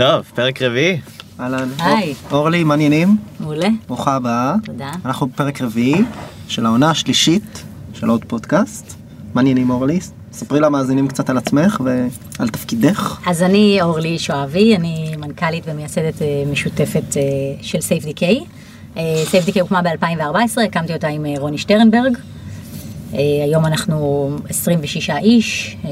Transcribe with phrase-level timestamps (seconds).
[0.00, 1.00] טוב, פרק רביעי.
[1.40, 1.68] אהלן.
[1.78, 2.14] היי.
[2.30, 3.16] אור- אורלי, מה העניינים?
[3.40, 3.68] מעולה.
[3.88, 4.54] ברוכה הבאה.
[4.64, 4.90] תודה.
[5.04, 6.02] אנחנו בפרק רביעי
[6.48, 7.62] של העונה השלישית
[7.94, 8.94] של עוד פודקאסט.
[9.34, 9.98] מה העניינים אורלי?
[10.32, 11.80] ספרי למאזינים קצת על עצמך
[12.38, 13.20] ועל תפקידך.
[13.26, 17.22] אז אני אורלי שואבי, אני מנכ"לית ומייסדת אה, משותפת אה,
[17.62, 18.22] של SafeDK.
[18.96, 22.16] אה, SafeDK הוקמה ב-2014, הקמתי אותה עם אה, רוני שטרנברג.
[23.44, 25.90] היום אנחנו 26 איש, אה,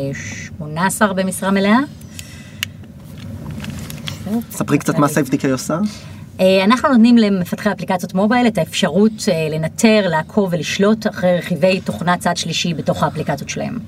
[0.59, 1.79] 18 במשרה מלאה.
[4.50, 5.78] ספרי קצת מה SafeDK עושה.
[6.41, 12.16] אה, אנחנו נותנים למפתחי אפליקציות mobile את האפשרות אה, לנטר, לעקוב ולשלוט אחרי רכיבי תוכנה
[12.16, 13.78] צד שלישי בתוך האפליקציות שלהם.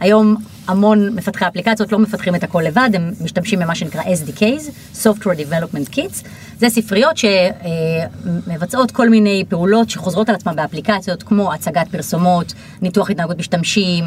[0.00, 0.36] היום
[0.68, 4.70] המון מפתחי אפליקציות לא מפתחים את הכל לבד, הם משתמשים במה שנקרא SDKs,
[5.02, 6.26] Software Development Kits.
[6.58, 13.38] זה ספריות שמבצעות כל מיני פעולות שחוזרות על עצמן באפליקציות, כמו הצגת פרסומות, ניתוח התנהגות
[13.38, 14.04] משתמשים,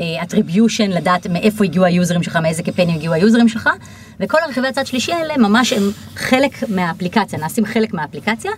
[0.00, 3.68] אה, attribution, לדעת מאיפה הגיעו היוזרים שלך, מאיזה קמפיינים הגיעו היוזרים שלך,
[4.20, 8.50] וכל הרכיבי הצד שלישי האלה ממש הם חלק מהאפליקציה, נעשים חלק מהאפליקציה.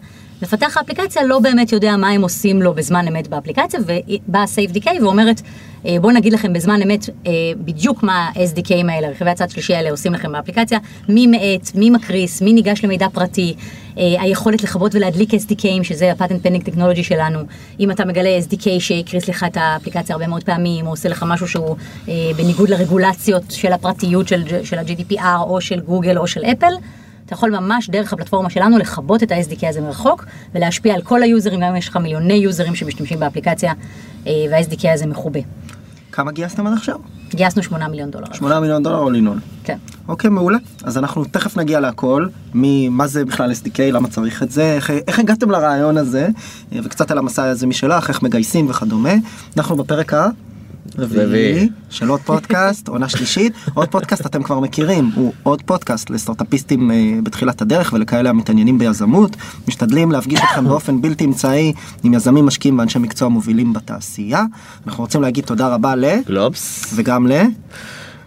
[0.43, 5.41] מפתח האפליקציה לא באמת יודע מה הם עושים לו בזמן אמת באפליקציה, ובאה SafeDK ואומרת,
[5.87, 9.91] אה, בואו נגיד לכם בזמן אמת אה, בדיוק מה ה-SDKים האלה, רכיבי הצד שלישי האלה
[9.91, 10.79] עושים לכם באפליקציה,
[11.09, 13.55] מי מאט, מי מקריס, מי ניגש למידע פרטי,
[13.99, 17.39] אה, היכולת לכבות ולהדליק SDKים, שזה ה-Patent Pending Technology שלנו,
[17.81, 21.49] אם אתה מגלה SDK שהקריס לך את האפליקציה הרבה מאוד פעמים, או עושה לך משהו
[21.49, 21.77] שהוא
[22.09, 26.73] אה, בניגוד לרגולציות של הפרטיות של, של ה-GDPR, או של גוגל או של אפל,
[27.27, 31.61] אתה יכול ממש דרך הפלטפורמה שלנו לכבות את ה-SDK הזה מרחוק ולהשפיע על כל היוזרים,
[31.61, 33.73] גם אם יש לך מיליוני יוזרים שמשתמשים באפליקציה
[34.27, 35.41] אה, וה-SDK הזה מחובה.
[36.15, 36.97] כמה גייסתם עד עכשיו?
[37.31, 38.27] גייסנו 8 מיליון דולר.
[38.33, 39.39] 8 מיליון דולר או לינון.
[39.65, 39.79] כן.
[40.09, 40.59] אוקיי, מעולה.
[40.85, 45.19] אז אנחנו תכף נגיע להכל, ממה זה בכלל SDK, למה צריך את זה, איך, איך
[45.19, 46.29] הגעתם לרעיון הזה,
[46.73, 49.15] אה, וקצת על המסע הזה משלך, איך מגייסים וכדומה.
[49.57, 50.29] אנחנו בפרק ה...
[50.99, 51.69] רביעי.
[51.91, 53.53] של עוד פודקאסט, עונה שלישית.
[53.75, 59.37] עוד פודקאסט אתם כבר מכירים, הוא עוד פודקאסט לסטארטאפיסטים אה, בתחילת הדרך ולכאלה המתעניינים ביזמות.
[59.69, 64.45] משתדלים להפגיש אתכם באופן בלתי אמצעי עם יזמים משקיעים ואנשי מקצוע מובילים בתעשייה.
[64.87, 66.05] אנחנו רוצים להגיד תודה רבה ל...
[66.27, 67.33] גלובס, וגם ל...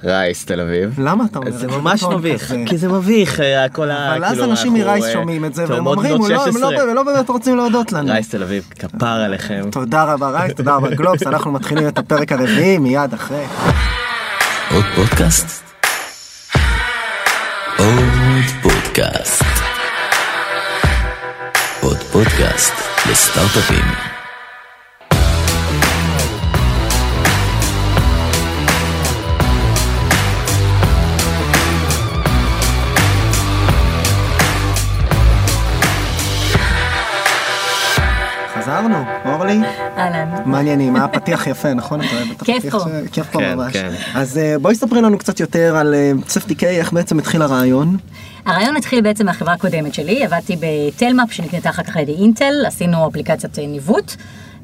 [0.04, 1.00] רייס תל אביב.
[1.00, 2.54] למה אתה אומר זה ממש מביך?
[2.66, 4.16] כי זה מביך, אה, הכל ה...
[4.16, 6.52] אבל אז כאילו, אנשים מרייס אה, שומעים את זה והם אומרים, בנות "הוא לא- הם
[6.52, 8.12] 16." לא באמת רוצים להודות לנו.
[8.12, 9.62] רייס תל אביב, כפר עליכם.
[9.72, 13.44] תודה רבה רייס, תודה רבה גלובס, אנחנו מתחילים את הפרק הרביעי מיד אחרי.
[14.74, 15.64] עוד פודקאסט?
[17.78, 19.44] עוד פודקאסט.
[21.82, 22.74] עוד פודקאסט
[23.12, 24.17] לסטארט-אפים.
[38.78, 38.96] חזרנו,
[39.26, 39.60] אורלי,
[39.98, 40.30] אהלן.
[40.46, 42.02] מעניינים, היה פתיח יפה, נכון?
[42.02, 42.80] אתה אוהב את כיף פה.
[43.12, 43.74] כיף פה כן, ממש.
[43.74, 43.92] כן.
[44.16, 45.96] אז אה, בואי ספרי לנו קצת יותר על
[46.28, 47.98] SFDK, איך בעצם התחיל הרעיון.
[48.46, 53.08] הרעיון התחיל בעצם מהחברה הקודמת שלי, עבדתי בטלמאפ שנקנתה אחר כך על ידי אינטל, עשינו
[53.08, 54.16] אפליקציית אה, ניווט.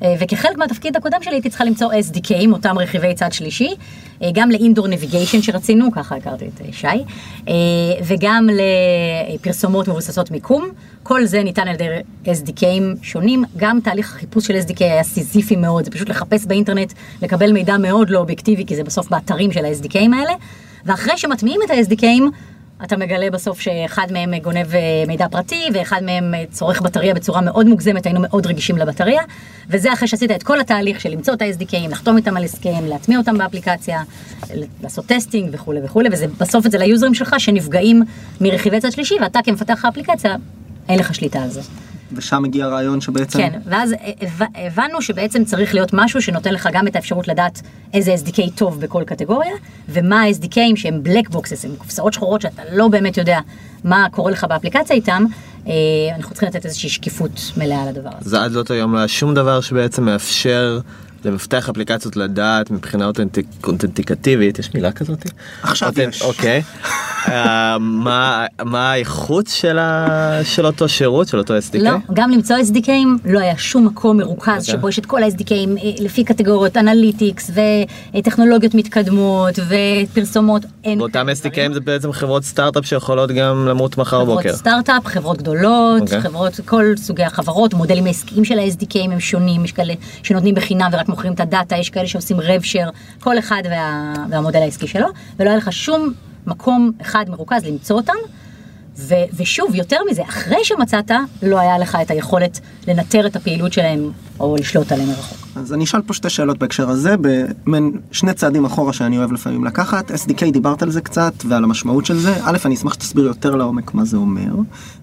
[0.04, 3.70] אה, וכחלק מהתפקיד הקודם שלי הייתי צריכה למצוא SDK, אותם רכיבי צד שלישי,
[4.24, 7.04] אה, גם לאינדור נביגיישן שרצינו, ככה הכרתי את אה, שי,
[8.04, 8.48] וגם
[9.36, 10.70] לפרסומות מבוססות מיקום.
[11.04, 11.88] כל זה ניתן על ידי
[12.26, 17.52] SDKים שונים, גם תהליך החיפוש של SDK היה סיזיפי מאוד, זה פשוט לחפש באינטרנט, לקבל
[17.52, 20.34] מידע מאוד לא אובייקטיבי, כי זה בסוף באתרים של ה-SDKים האלה,
[20.86, 22.24] ואחרי שמטמיעים את ה-SDKים,
[22.84, 27.42] אתה מגלה בסוף שאחד מהם גונב אה, מידע פרטי ואחד מהם אה, צורך בטריה בצורה
[27.42, 29.22] מאוד מוגזמת, היינו מאוד רגישים לבטריה,
[29.70, 33.18] וזה אחרי שעשית את כל התהליך של למצוא את ה-SDKים, לחתום איתם על הסכם, להטמיע
[33.18, 34.04] אותם באפליקציה,
[34.84, 38.04] לעשות testing וכולי וכולי, וזה בסוף אצל היוזרים שלך שנפגעים
[38.42, 40.36] מרכיבי צד שלישי, ואתה כמפתח האפליקציה,
[40.90, 41.62] אין לך שליטה על זה.
[42.16, 43.40] ושם הגיע הרעיון שבעצם...
[43.40, 43.92] כן, ואז
[44.22, 47.62] הב- הבנו שבעצם צריך להיות משהו שנותן לך גם את האפשרות לדעת
[47.94, 49.54] איזה SDK טוב בכל קטגוריה,
[49.90, 53.40] ומה ה-SDKים שהם black boxes, הם קופסאות שחורות שאתה לא באמת יודע
[53.84, 55.26] מה קורה לך באפליקציה איתם,
[55.68, 55.74] אה,
[56.16, 58.30] אנחנו צריכים לתת איזושהי שקיפות מלאה לדבר הזה.
[58.30, 60.80] זה עד לאותו יום לא היה שום דבר שבעצם מאפשר
[61.26, 65.26] למפתח אפליקציות לדעת מבחינה אותנטיק- אותנטיקטיבית, יש מילה כזאת?
[65.64, 66.22] עכשיו אותנ- יש.
[66.22, 66.62] אוקיי.
[67.28, 70.08] אה, מה מה האיכות של ה-
[70.44, 71.78] של אותו שירות, של אותו SDK?
[71.82, 72.90] לא, גם למצוא SDKים,
[73.26, 74.62] לא היה שום מקום מרוכז אוקיי.
[74.74, 75.52] שבו יש את כל ה-SDKים
[75.84, 77.52] אה, לפי קטגוריות, אנליטיקס
[78.16, 79.60] וטכנולוגיות מתקדמות
[80.14, 80.62] ופרסומות.
[80.98, 81.28] באותם.
[81.30, 84.56] SDKים זה בעצם חברות סטארט-אפ שיכולות גם למות מחר חברות בבוקר.
[84.56, 86.22] סטארט-אפ, חברות גדולות, אוקיי.
[86.22, 89.94] חברות, כל סוגי החברות, המודלים העסקיים של ה-SDKים הם שונים, יש כאלה
[90.24, 92.90] שנותנים בחינם ורק מוכרים את הדאטה, יש כאלה שעושים רב-שייר,
[93.20, 95.08] כל אחד וה, והמודל העסקי שלו,
[95.40, 96.14] ולא היה לך שום
[96.48, 98.14] מקום אחד מרוכז למצוא אותם.
[98.98, 101.12] ו- ושוב, יותר מזה, אחרי שמצאת,
[101.44, 105.38] לא היה לך את היכולת לנטר את הפעילות שלהם או לשלוט עליהם מרחוק.
[105.56, 109.66] אז אני אשאל פה שתי שאלות בהקשר הזה, במין שני צעדים אחורה שאני אוהב לפעמים
[109.66, 110.12] לקחת.
[110.12, 112.36] SDK דיברת על זה קצת ועל המשמעות של זה.
[112.44, 114.54] א', אני אשמח שתסביר יותר לעומק מה זה אומר,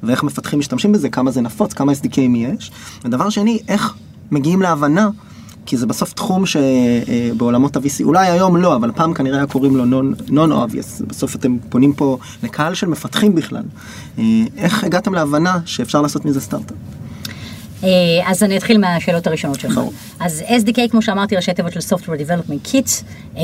[0.03, 2.71] ואיך מפתחים משתמשים בזה, כמה זה נפוץ, כמה SDKים יש.
[3.05, 3.95] ודבר שני, איך
[4.31, 5.09] מגיעים להבנה,
[5.71, 10.03] כי זה בסוף תחום שבעולמות ה-VC, אולי היום לא, אבל פעם כנראה היה קוראים לו
[10.29, 11.07] non-obvious.
[11.07, 13.63] בסוף אתם פונים פה לקהל של מפתחים בכלל.
[14.19, 14.25] אה,
[14.57, 16.77] איך הגעתם להבנה שאפשר לעשות מזה סטארט-אפ?
[17.85, 17.89] אה,
[18.27, 19.75] אז אני אתחיל מהשאלות הראשונות שלך.
[19.75, 19.93] ברור.
[20.21, 23.05] אז SDK, כמו שאמרתי, ראשי תיבות של Software Development Kit,
[23.37, 23.43] אה,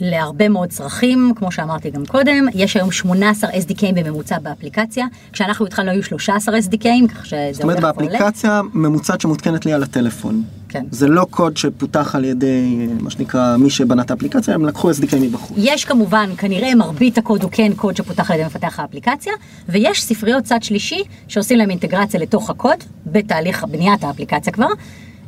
[0.00, 5.90] להרבה מאוד צרכים, כמו שאמרתי גם קודם, יש היום 18 SDKים בממוצע באפליקציה, כשאנחנו התחלנו
[5.90, 8.10] היו 13 SDKים, כך שזה זאת אומרת הולך ועולה.
[8.12, 10.42] באפליקציה ממוצעת שמותקנת לי על הטלפון.
[10.68, 10.84] כן.
[10.90, 15.16] זה לא קוד שפותח על ידי מה שנקרא מי שבנה את האפליקציה, הם לקחו SDK
[15.20, 15.58] מבחוץ.
[15.60, 19.32] יש כמובן, כנראה מרבית הקוד הוא כן קוד שפותח על ידי מפתח האפליקציה,
[19.68, 24.66] ויש ספריות צד שלישי שעושים להם אינטגרציה לתוך הקוד, בתהליך בניית האפליקציה כבר.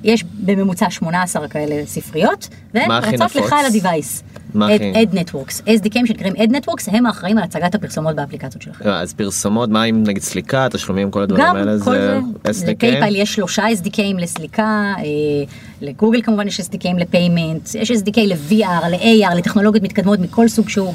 [0.04, 3.52] יש בממוצע 18 כאלה ספריות, והן רצות לך?
[3.52, 4.22] על ה-Device.
[4.54, 8.88] מה הכי- Ad Networks, SDKים שנקראים Ad Networks, הם האחראים על הצגת הפרסומות באפליקציות שלכם.
[8.88, 12.70] אז פרסומות, מה עם נגיד סליקה, תשלומים, כל הדברים גם האלה, כל זה, SDK?
[12.70, 14.62] לפייפל יש שלושה SDKים לסליקה,
[14.98, 15.02] אה,
[15.80, 20.94] לגוגל כמובן יש SDKים לפיימנט, יש SDK ל-VR, ל-AR, לטכנולוגיות מתקדמות מכל סוג שהוא,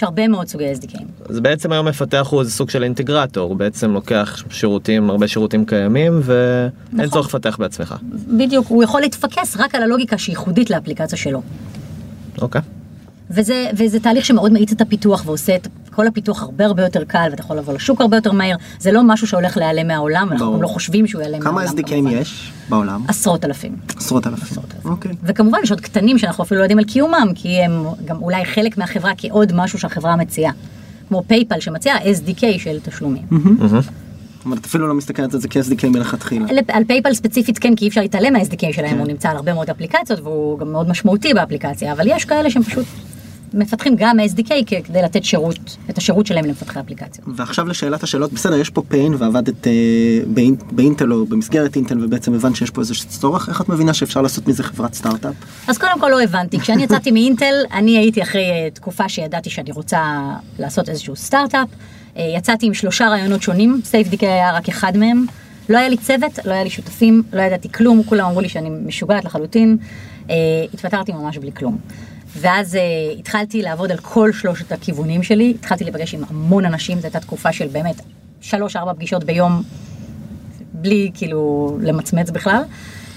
[0.00, 1.04] יש הרבה מאוד סוגי SDKים.
[1.28, 5.64] אז בעצם היום מפתח הוא איזה סוג של אינטגרטור, הוא בעצם לוקח שירותים, הרבה שירותים
[5.64, 7.08] קיימים, ואין נכון.
[7.08, 7.94] צורך לפתח בעצמך.
[8.38, 11.42] בדיוק, הוא יכול להתפקס רק על הלוגיקה שייחודית לאפליקציה שלו.
[12.40, 12.60] אוקיי.
[13.30, 15.68] וזה, וזה תהליך שמאוד מאיץ את הפיתוח ועושה את
[16.00, 18.56] כל הפיתוח הרבה הרבה יותר קל ואתה יכול לבוא לשוק הרבה יותר מהר.
[18.78, 20.54] זה לא משהו שהולך להיעלם מהעולם, אנחנו.
[20.54, 21.78] גם לא חושבים שהוא ייעלם כמה מהעולם.
[21.78, 22.10] SDK ים כמובן.
[22.10, 23.04] יש בעולם?
[23.08, 23.76] עשרות אלפים.
[23.96, 24.62] עשרות אלפים.
[24.84, 25.12] אוקיי.
[25.22, 28.78] וכמובן יש עוד קטנים שאנחנו אפילו לא יודעים על קיומם, כי הם גם אולי חלק
[28.78, 30.52] מהחברה כעוד משהו שהחברה מציעה.
[31.08, 33.22] כמו PayPal שמציעה SDK של תשלומים.
[34.46, 36.46] אבל את אפילו לא מסתכלת על זה כ-SDK מלכתחילה.
[36.48, 39.54] על- על PayPal ספציפית כן, כי אי אפשר להתעלם מה-SDK שלהם, הוא נמצא על הרבה
[39.54, 42.84] מאוד אפליקציות והוא גם מאוד משמעותי באפליקציה, אבל יש כאלה שהם פשוט
[43.54, 44.50] מפתחים גם SDK
[44.84, 45.58] כדי לתת שירות,
[45.90, 47.28] את השירות שלהם למפתחי אפליקציות.
[47.36, 49.72] ועכשיו לשאלת השאלות, בסדר, יש פה pain ועבדת אה,
[50.34, 54.22] באינ- באינטל או במסגרת אינטל ובעצם הבנת שיש פה איזה צורך, איך את מבינה שאפשר
[54.22, 55.34] לעשות מזה חברת סטארט-אפ?
[55.68, 59.72] אז קודם כל לא הבנתי, כשאני יצאתי מאינטל, אני הייתי אחרי אה, תקופה שידעתי שאני
[59.72, 60.00] רוצה
[60.58, 61.68] לעשות איזשהו סטארט-אפ,
[62.16, 65.26] אה, יצאתי עם שלושה רעיונות שונים, SafeDK היה רק אחד מהם,
[65.68, 68.70] לא היה לי צוות, לא היה לי שותפים, לא ידעתי כלום, כולם אמרו לי שאני
[68.86, 69.76] משוגעת לחלוטין,
[70.30, 70.34] אה,
[70.74, 71.78] התפטרתי ממש בלי כלום.
[72.36, 72.80] ואז אה,
[73.18, 77.52] התחלתי לעבוד על כל שלושת הכיוונים שלי, התחלתי להיפגש עם המון אנשים, זו הייתה תקופה
[77.52, 78.02] של באמת
[78.40, 79.62] שלוש-ארבע פגישות ביום
[80.72, 82.62] בלי כאילו למצמץ בכלל.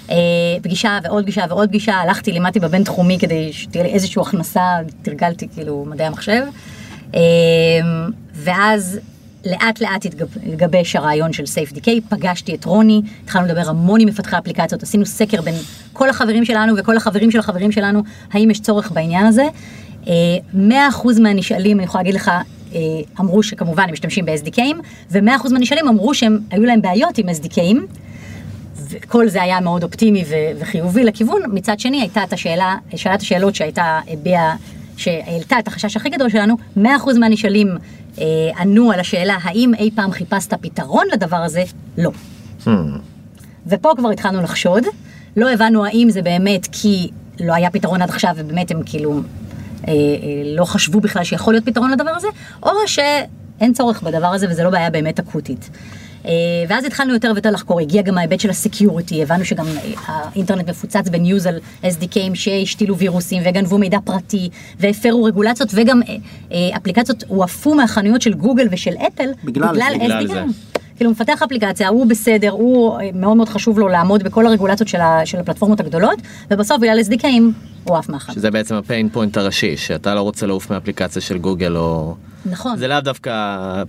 [0.10, 0.16] אה,
[0.62, 5.86] פגישה ועוד פגישה ועוד פגישה, הלכתי, לימדתי בבינתחומי כדי שתהיה לי איזושהי הכנסה, תרגלתי כאילו
[5.88, 6.44] מדעי המחשב.
[7.16, 7.20] אה,
[8.34, 9.00] ואז
[9.46, 14.38] לאט לאט התגב- התגבש הרעיון של SafeDK, פגשתי את רוני, התחלנו לדבר המון עם מפתחי
[14.38, 15.56] אפליקציות, עשינו סקר בין
[15.94, 19.46] כל החברים שלנו וכל החברים של החברים שלנו, האם יש צורך בעניין הזה.
[20.08, 20.14] אה,
[20.54, 22.32] 100% מהנשאלים, אני יכולה להגיד לך,
[22.76, 22.80] אה,
[23.20, 24.76] אמרו שכמובן הם משתמשים ב-SDKים,
[25.12, 27.78] ו-100% מהנשאלים אמרו שהם, היו להם בעיות עם SDKים,
[28.90, 30.24] וכל זה היה מאוד אופטימי
[30.60, 31.42] וחיובי לכיוון.
[31.54, 34.56] מצד שני, הייתה את השאלה, שאלת השאלות שהייתה הביעה,
[34.98, 36.82] שהעלתה את החשש הכי גדול שלנו, 100%
[37.20, 37.78] מהנשאלים
[38.20, 38.26] אה,
[38.60, 41.64] ענו על השאלה, האם אי פעם חיפשת פתרון לדבר הזה?
[41.98, 42.12] לא.
[42.66, 42.70] אממ.
[43.68, 44.84] ופה כבר התחלנו לחשוד,
[45.38, 49.22] לא הבנו האם זה באמת כי לא היה פתרון עד עכשיו ובאמת הם כאילו
[49.88, 49.96] אה, אה,
[50.56, 52.28] לא חשבו בכלל שיכול להיות פתרון לדבר הזה,
[52.64, 55.70] או שאין צורך בדבר הזה וזה לא בעיה באמת אקוטית.
[56.26, 56.32] אה,
[56.68, 60.70] ואז התחלנו יותר ויותר לחקור, הגיע גם ההיבט של ה security, הבנו שגם אה, האינטרנט
[60.70, 64.50] מפוצץ ב news על SDK ים שהשתילו וירוסים וגנבו מידע פרטי
[64.80, 66.02] והפרו רגולציות וגם
[66.52, 69.82] אה, אפליקציות הועפו מהחנויות של גוגל ושל אפל בגלל זה.
[70.00, 70.80] בגלל SDK ים.
[71.04, 75.02] כאילו מפתח אפליקציה, הוא בסדר, הוא אה, מאוד מאוד חשוב לו לעמוד בכל הרגולציות של,
[75.02, 77.42] ה, של הפלטפורמות הגדולות, ובסוף בגלל SDKים
[77.84, 78.34] הוא עף מאחד.
[78.34, 82.16] שזה בעצם הפיין פוינט הראשי, שאתה לא רוצה לעוף מאפליקציה של גוגל או...
[82.46, 82.78] נכון.
[82.78, 83.32] זה לאו דווקא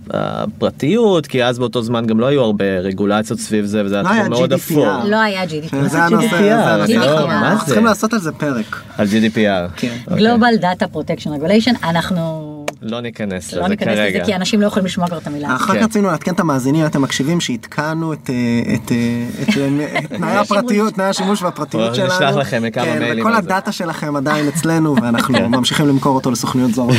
[0.09, 4.11] הפרטיות, כי אז באותו זמן גם לא היו הרבה רגולציות סביב זה, וזה לא היה
[4.11, 4.55] היה תחום מאוד GDPR.
[4.55, 4.85] אפור.
[5.09, 5.87] לא היה GDPR.
[5.87, 7.65] זה הנושא, זה הנושא לא- אנחנו זה?
[7.65, 8.81] צריכים לעשות על זה פרק.
[8.97, 9.71] על GDPR.
[9.75, 9.95] כן.
[10.11, 10.25] אוקיי.
[10.35, 12.54] Global Data Protection Regulation, אנחנו
[12.85, 14.25] לא ניכנס לא לזה ניכנס לזה כרגע.
[14.25, 15.55] כי אנשים לא יכולים לשמוע כבר את המילה.
[15.55, 15.79] אחר כן.
[15.79, 18.35] כך רצינו לעדכן את המאזינים, אתם מקשיבים, שעדכנו את אה,
[18.67, 22.07] אה, את, אה, את תנאי הפרטיות, תנאי השימוש והפרטיות בואו שלנו.
[22.07, 23.37] נשלח לכם כמה כן, מיילים זה.
[23.37, 25.45] הדאטה שלכם עדיין אצלנו, ואנחנו כן.
[25.45, 26.95] ממשיכים למכור אותו לסוכניות זרות.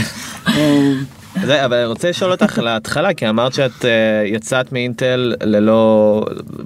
[1.44, 3.86] זה, אבל אני רוצה לשאול אותך להתחלה, כי אמרת שאת uh,
[4.24, 6.22] יצאת מאינטל ללא,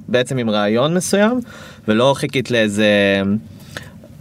[0.07, 1.39] בעצם עם רעיון מסוים,
[1.87, 2.85] ולא חיכית לאיזה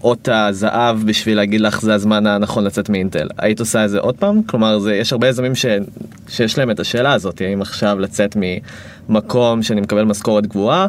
[0.03, 3.29] אות הזהב בשביל להגיד לך זה הזמן הנכון לצאת מאינטל.
[3.39, 4.43] היית עושה את זה עוד פעם?
[4.43, 5.67] כלומר, זה, יש הרבה יזמים ש,
[6.29, 8.37] שיש להם את השאלה הזאת, האם עכשיו לצאת
[9.09, 10.87] ממקום שאני מקבל משכורת גבוהה,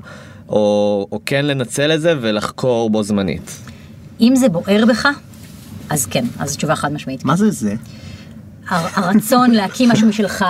[0.50, 3.60] או, או כן לנצל את זה ולחקור בו זמנית?
[4.22, 5.08] אם זה בוער בך,
[5.90, 7.26] אז כן, אז תשובה חד משמעית.
[7.26, 7.76] מה זה זה?
[8.70, 10.46] הר- הרצון להקים משהו משלך, אה,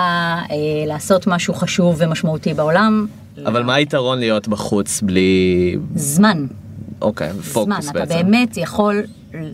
[0.86, 3.06] לעשות משהו חשוב ומשמעותי בעולם,
[3.46, 5.76] אבל מה היתרון להיות בחוץ בלי...
[5.94, 6.46] זמן.
[7.02, 8.14] אוקיי, פוקוס זמן, אתה בעצם.
[8.14, 9.02] באמת יכול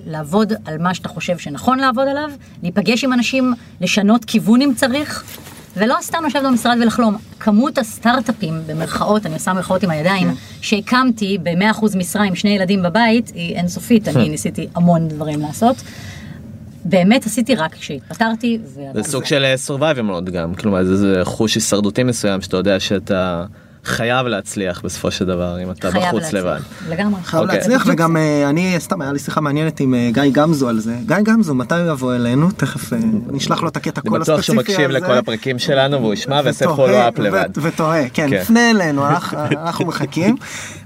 [0.07, 2.31] לעבוד על מה שאתה חושב שנכון לעבוד עליו,
[2.63, 5.25] להיפגש עם אנשים, לשנות כיוון אם צריך,
[5.77, 7.17] ולא סתם לשבת במשרד ולחלום.
[7.41, 13.33] כמות הסטארט-אפים, במרכאות, אני עושה מרכאות עם הידיים, שהקמתי ב-100% משרה עם שני ילדים בבית,
[13.35, 15.77] היא אינסופית, אני ניסיתי המון דברים לעשות.
[16.85, 18.59] באמת עשיתי רק כשהתפטרתי.
[18.65, 19.03] זה.
[19.03, 23.45] סוג של survival mode גם, כלומר זה, זה חוש הישרדותי מסוים שאתה יודע שאתה
[23.89, 26.45] חייב להצליח בסופו של דבר אם אתה חייב בחוץ להצליח.
[26.45, 26.61] לבד.
[26.89, 27.21] לגמרי.
[27.25, 27.59] חייב אוקיי.
[27.59, 30.97] להצליח וגם אה, אני סתם היה לי שיחה מעניינת עם אה, גיא גמזו על זה
[31.07, 32.99] גיא גמזו מתי הוא יבוא אלינו תכף אה,
[33.31, 34.99] נשלח לו את הקטע אני כל בטוח שהוא הספציפי מקשיב הזה.
[34.99, 37.49] לכל הפרקים שלנו והוא ישמע ויעשה ותוהה, follow-up לבד.
[37.63, 38.45] ותוהה, כן, כן.
[38.45, 40.37] פנה אלינו, אנחנו- אנחנו מחכים.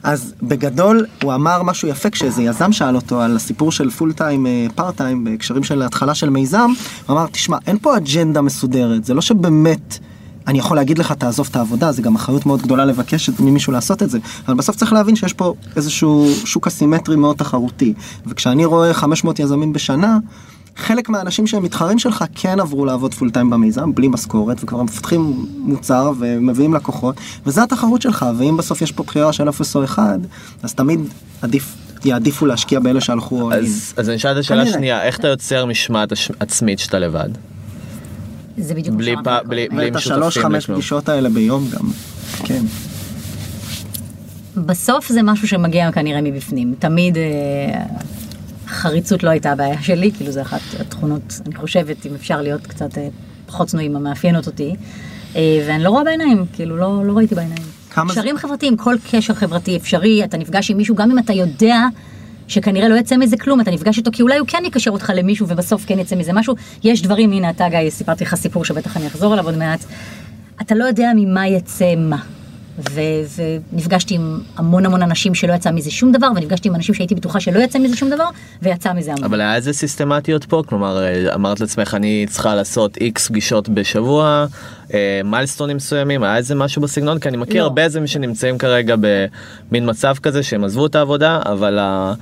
[0.02, 4.46] אז בגדול הוא אמר משהו יפה כשאיזה יזם שאל אותו על הסיפור של full time,
[4.74, 6.70] part time, בהקשרים של התחלה של מיזם,
[7.06, 9.98] הוא אמר, תשמע, אין פה אג'נדה מסודרת, זה לא שבאמת...
[10.46, 14.02] אני יכול להגיד לך תעזוב את העבודה, זה גם אחריות מאוד גדולה לבקש ממישהו לעשות
[14.02, 17.94] את זה, אבל בסוף צריך להבין שיש פה איזשהו שוק אסימטרי מאוד תחרותי,
[18.26, 20.18] וכשאני רואה 500 יזמים בשנה,
[20.76, 25.46] חלק מהאנשים שהם מתחרים שלך כן עברו לעבוד פול טיים במיזם בלי משכורת וכבר מפתחים
[25.58, 30.18] מוצר ומביאים לקוחות וזה התחרות שלך ואם בסוף יש פה בחירה של אפס או אחד
[30.62, 31.00] אז תמיד
[31.42, 33.52] עדיף יעדיפו להשקיע באלה שהלכו.
[33.52, 34.62] אז, אז אני שאלת את השאלה.
[34.62, 37.28] השנייה, איך אתה יוצר משמעת עצמית שאתה לבד?
[38.56, 39.48] זה בדיוק מה בלי שאמרתי פ- קודם.
[39.50, 40.66] בלי- בלי את השלוש חמש.
[40.66, 41.90] פגישות האלה ביום גם.
[42.44, 42.62] כן.
[44.56, 46.74] בסוף זה משהו שמגיע כנראה מבפנים.
[46.78, 47.22] תמיד אה,
[48.68, 52.98] חריצות לא הייתה הבעיה שלי, כאילו זה אחת התכונות, אני חושבת, אם אפשר להיות קצת
[52.98, 53.08] אה,
[53.46, 54.74] פחות צנועים, המאפיינות אותי.
[55.36, 57.62] אה, ואני לא רואה בעיניים, כאילו לא, לא ראיתי בעיניים.
[57.90, 61.32] כמה זה- קשרים חברתיים, כל קשר חברתי אפשרי, אתה נפגש עם מישהו, גם אם אתה
[61.32, 61.80] יודע
[62.52, 65.48] שכנראה לא יצא מזה כלום, אתה נפגש איתו כי אולי הוא כן יקשר אותך למישהו
[65.48, 66.54] ובסוף כן יצא מזה משהו.
[66.84, 69.84] יש דברים, הנה אתה גיא, סיפרתי לך סיפור שבטח אני אחזור עליו עוד מעט.
[70.60, 72.18] אתה לא יודע ממה יצא מה.
[72.78, 73.42] ו-
[73.72, 77.40] ונפגשתי עם המון המון אנשים שלא יצא מזה שום דבר, ונפגשתי עם אנשים שהייתי בטוחה
[77.40, 78.24] שלא יצא מזה שום דבר,
[78.62, 79.24] ויצא מזה המון.
[79.24, 80.62] אבל היה איזה סיסטמטיות פה?
[80.66, 84.46] כלומר, אה, אמרת לעצמך אני צריכה לעשות איקס פגישות בשבוע,
[84.94, 87.18] אה, מיילסטונים מסוימים, היה איזה משהו בסגנון?
[87.18, 87.66] כי אני מכיר לא.
[87.66, 92.14] הרבה זמים שנמצאים כרגע במין מצב כזה שהם עזבו את העבודה, אבל ה...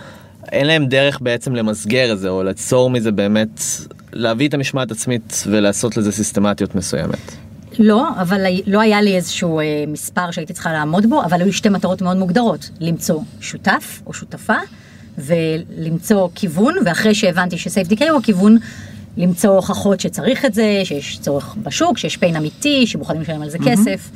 [0.52, 3.60] אין להם דרך בעצם למסגר את זה, או ליצור מזה באמת,
[4.12, 7.18] להביא את המשמעת עצמית ולעשות לזה סיסטמטיות מסוימת.
[7.78, 11.68] לא, אבל לא היה לי איזשהו אה, מספר שהייתי צריכה לעמוד בו, אבל היו שתי
[11.68, 14.54] מטרות מאוד מוגדרות, למצוא שותף או שותפה,
[15.18, 18.56] ולמצוא כיוון, ואחרי שהבנתי שסייפטי הוא הכיוון,
[19.16, 23.58] למצוא הוכחות שצריך את זה, שיש צורך בשוק, שיש פיין אמיתי, שמוכנים לשלם על זה
[23.58, 24.10] כסף.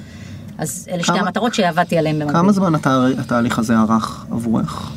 [0.58, 2.32] אז אלה שתי כמה- המטרות שעבדתי עליהן במקביל.
[2.40, 4.92] כמה זמן התה- התהליך הזה ארך עבורך?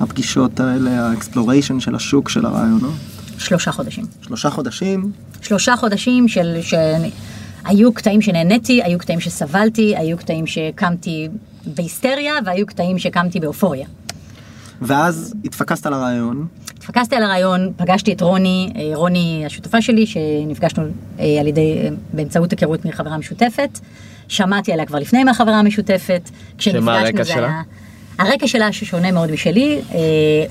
[0.00, 2.94] הפגישות האלה, ה exploration של השוק של הרעיונות?
[3.38, 4.04] שלושה חודשים.
[4.22, 5.12] שלושה חודשים?
[5.42, 6.58] שלושה חודשים של...
[6.62, 6.74] ש...
[7.64, 11.28] היו קטעים שנהניתי, היו קטעים שסבלתי, היו קטעים שקמתי
[11.66, 13.86] בהיסטריה, והיו קטעים שקמתי באופוריה.
[14.82, 16.46] ואז התפקסת על הרעיון,
[16.78, 20.84] התפקסתי על הרעיון, פגשתי את רוני, אה, רוני השותפה שלי, שנפגשנו
[21.18, 23.78] אה, על ידי, אה, באמצעות היכרות מחברה משותפת.
[24.28, 26.30] שמעתי עליה כבר לפני מהחברה המשותפת.
[26.58, 27.46] כשנפגשנו הרקע זה שלה?
[27.46, 27.62] היה-
[28.20, 29.98] הרקע שלה ששונה מאוד משלי, אה,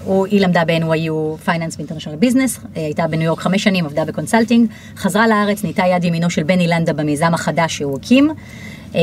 [0.04, 4.11] הוא, היא למדה ב-NYU Finance ב-International Business, אה, הייתה בניו יורק חמש שנים, עבדה ב
[4.11, 8.30] consulting, חזרה לארץ, נהייתה יד ימינו של בני לנדה במיזם החדש שהוא הקים.
[8.96, 9.02] אה,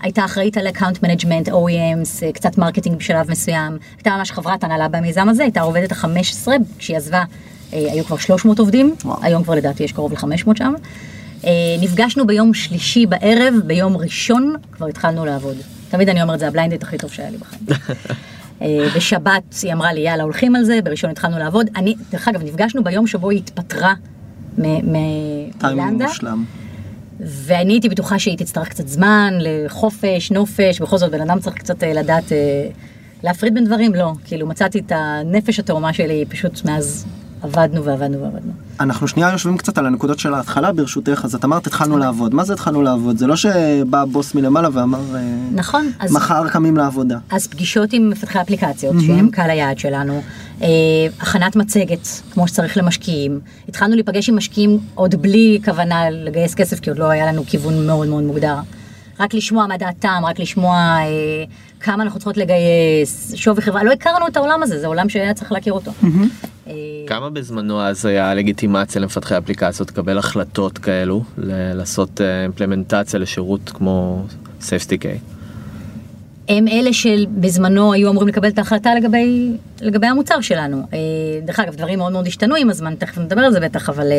[0.00, 4.88] הייתה אחראית על account management, OEMs, אה, קצת marketing בשלב מסוים, הייתה ממש חברת הנהלה
[4.88, 7.24] במיזם הזה, הייתה עובדת ה-15, כשהיא עזבה
[7.72, 9.18] אה, היו כבר 300 עובדים, וואו.
[9.22, 10.74] היום כבר לדעתי יש קרוב ל-500 שם.
[11.44, 15.56] אה, נפגשנו ביום שלישי בערב, ביום ראשון כבר התחלנו לעבוד.
[15.90, 17.62] תמיד אני אומרת, זה ה blind date הכי טוב שהיה לי בחיים.
[18.62, 21.66] אה, בשבת היא אמרה לי, יאללה, הולכים על זה, בראשון התחלנו לעבוד.
[21.76, 23.94] אני, דרך אגב, נפגשנו ביום שבו היא התפטרה
[24.58, 26.44] מ- מ- טיימינג מלנדה, מושלם.
[27.20, 31.82] ואני הייתי בטוחה שהיא תצטרך קצת זמן לחופש, נופש, בכל זאת, בן אדם צריך קצת
[31.82, 32.68] אה, לדעת אה,
[33.22, 34.12] להפריד בין דברים, לא.
[34.24, 37.06] כאילו, מצאתי את הנפש התאומה שלי, פשוט מאז
[37.42, 38.52] עבדנו ועבדנו ועבדנו.
[38.80, 42.44] אנחנו שנייה יושבים קצת על הנקודות של ההתחלה ברשותך, אז את אמרת התחלנו לעבוד, מה
[42.44, 43.18] זה התחלנו לעבוד?
[43.18, 45.20] זה לא שבא בוס מלמעלה ואמר אה,
[45.52, 46.12] נכון, אז...
[46.12, 47.18] מחר קמים לעבודה.
[47.30, 50.22] אז פגישות עם מפתחי אפליקציות, שהם קהל היעד שלנו,
[50.62, 50.68] אה,
[51.20, 53.40] הכנת מצגת, כמו שצריך למשקיעים.
[53.68, 57.86] התחלנו להיפגש עם משקיעים עוד בלי כוונה לגייס כסף, כי עוד לא היה לנו כיוון
[57.86, 58.56] מאוד מאוד מוגדר.
[59.20, 61.04] רק לשמוע מה דעתם, רק לשמוע אה,
[61.80, 65.52] כמה אנחנו צריכות לגייס, שווי חברה, לא הכרנו את העולם הזה, זה עולם שהיה צריך
[65.52, 65.90] להכיר אותו.
[66.66, 66.72] אה,
[67.06, 74.24] כמה בזמנו אז היה לגיטימציה למפתחי אפליקציות לקבל החלטות כאלו, ל- לעשות אימפלמנטציה לשירות כמו
[74.60, 75.04] SafetyK?
[76.48, 80.82] הם אלה שבזמנו היו אמורים לקבל את ההחלטה לגבי, לגבי המוצר שלנו.
[80.92, 80.98] אה,
[81.44, 84.16] דרך אגב, דברים מאוד מאוד השתנו עם הזמן, תכף נדבר על זה בטח, אבל, אה,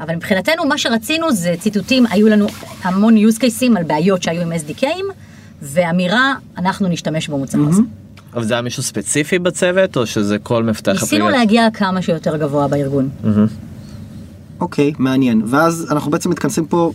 [0.00, 2.46] אבל מבחינתנו מה שרצינו זה ציטוטים, היו לנו
[2.82, 5.04] המון use cases על בעיות שהיו עם SDKים,
[5.62, 7.82] ואמירה, אנחנו נשתמש במוצר הזה.
[8.34, 11.38] אבל זה היה מישהו ספציפי בצוות או שזה כל מפתח ניסינו אפליקציה?
[11.40, 13.08] להגיע כמה שיותר גבוה בארגון.
[14.60, 15.42] אוקיי, מעניין.
[15.46, 16.92] ואז אנחנו בעצם מתכנסים פה,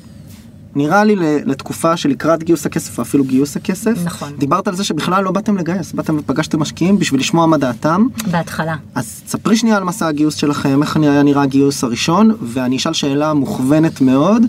[0.76, 3.94] נראה לי ל- לתקופה שלקראת גיוס הכסף, או אפילו גיוס הכסף.
[4.04, 4.30] נכון.
[4.38, 8.08] דיברת על זה שבכלל לא באתם לגייס, באתם ופגשתם משקיעים בשביל לשמוע מה דעתם.
[8.32, 8.76] בהתחלה.
[8.96, 13.34] אז ספרי שנייה על מסע הגיוס שלכם, איך היה נראה הגיוס הראשון, ואני אשאל שאלה
[13.34, 14.44] מוכוונת מאוד.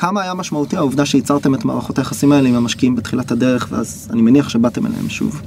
[0.00, 4.22] כמה היה משמעותי העובדה שייצרתם את מערכות היחסים האלה עם המשקיעים בתחילת הדרך, ואז אני
[4.22, 5.42] מניח שבאתם אליהם שוב.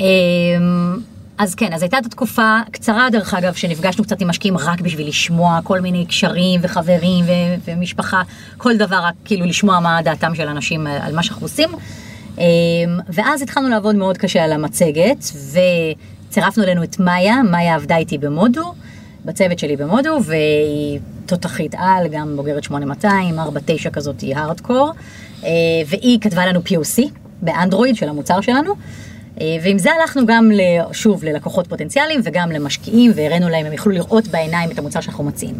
[0.00, 0.06] אמ,
[1.38, 5.08] אז כן, אז הייתה את התקופה קצרה דרך אגב, שנפגשנו קצת עם משקיעים רק בשביל
[5.08, 8.22] לשמוע כל מיני קשרים וחברים ו- ומשפחה,
[8.56, 11.68] כל דבר רק כאילו לשמוע מה דעתם של אנשים על מה שאנחנו עושים.
[12.38, 12.44] אמ,
[13.08, 15.24] ואז התחלנו לעבוד מאוד קשה על המצגת,
[16.28, 18.74] וצירפנו אלינו את מאיה, מאיה עבדה איתי במודו,
[19.24, 21.00] בצוות שלי במודו, והיא
[21.30, 24.90] תותחית על, גם בוגרת 8200, 49 כזאת היא הארדקור,
[25.44, 25.50] אה,
[25.86, 27.02] והיא כתבה לנו POC
[27.42, 28.74] באנדרואיד של המוצר שלנו.
[29.40, 30.50] אה, ועם זה הלכנו גם,
[30.92, 35.54] שוב, ללקוחות פוטנציאליים וגם למשקיעים, והראינו להם, הם יכלו לראות בעיניים את המוצר שאנחנו מציעים.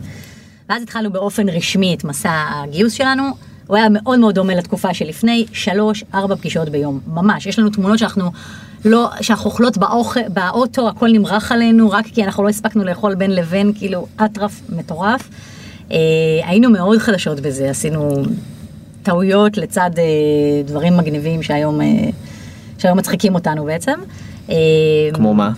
[0.68, 3.22] ואז התחלנו באופן רשמי את מסע הגיוס שלנו.
[3.66, 7.46] הוא היה מאוד מאוד דומה לתקופה שלפני, שלוש, ארבע פגישות ביום, ממש.
[7.46, 8.30] יש לנו תמונות שאנחנו
[8.84, 13.30] לא, שאנחנו אוכלות באוכל, באוטו, הכל נמרח עלינו, רק כי אנחנו לא הספקנו לאכול בין
[13.30, 15.28] לבין, כאילו, אטרף מטורף.
[15.92, 15.96] אה,
[16.44, 18.22] היינו מאוד חדשות בזה, עשינו
[19.02, 20.04] טעויות לצד אה,
[20.64, 21.86] דברים מגניבים שהיום, אה,
[22.78, 23.98] שהיום מצחיקים אותנו בעצם.
[24.50, 24.54] אה,
[25.14, 25.50] כמו מה?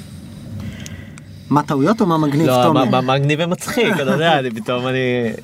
[1.51, 2.85] מה טעויות או מה מגניב, לא, תומר?
[2.85, 4.99] מה- מה מגניב ומצחיק, אתה יודע, אני פתאום אני,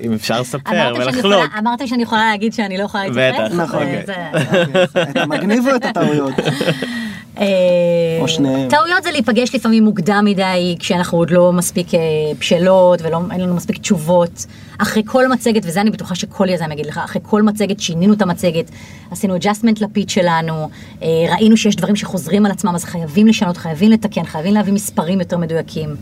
[0.04, 1.42] אם אפשר לספר ולחלוק.
[1.59, 3.52] אמרתם שאני יכולה להגיד שאני לא יכולה להתייחס?
[3.52, 3.83] בטח, נכון.
[3.83, 4.04] אוקיי.
[5.11, 6.33] את המגניב או את הטעויות?
[7.38, 7.47] אה,
[8.21, 8.68] או שניהם.
[8.68, 12.00] טעויות זה להיפגש לפעמים מוקדם מדי, כשאנחנו עוד לא מספיק אה,
[12.38, 14.47] בשלות ואין לנו מספיק תשובות.
[14.78, 18.23] אחרי כל מצגת, וזה אני בטוחה שכל יזם יגיד לך, אחרי כל מצגת שינינו את
[18.23, 18.71] המצגת,
[19.11, 20.68] עשינו adjustment לפיץ שלנו,
[21.02, 25.21] אה, ראינו שיש דברים שחוזרים על עצמם, אז חייבים לשנות, חייבים לתקן, חייבים להביא מספרים
[25.21, 25.97] יותר מדויקים.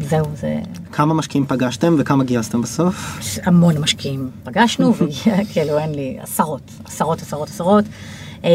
[0.00, 0.58] זהו, זה
[0.92, 3.18] כמה משקיעים פגשתם וכמה גייסתם בסוף?
[3.44, 7.84] המון משקיעים פגשנו, וכאילו אין לי עשרות, עשרות, עשרות, עשרות.
[8.44, 8.50] אה,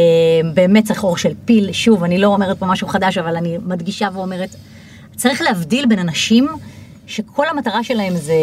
[0.53, 4.09] באמת צריך אור של פיל, שוב, אני לא אומרת פה משהו חדש, אבל אני מדגישה
[4.13, 4.55] ואומרת,
[5.15, 6.47] צריך להבדיל בין אנשים
[7.07, 8.33] שכל המטרה שלהם זה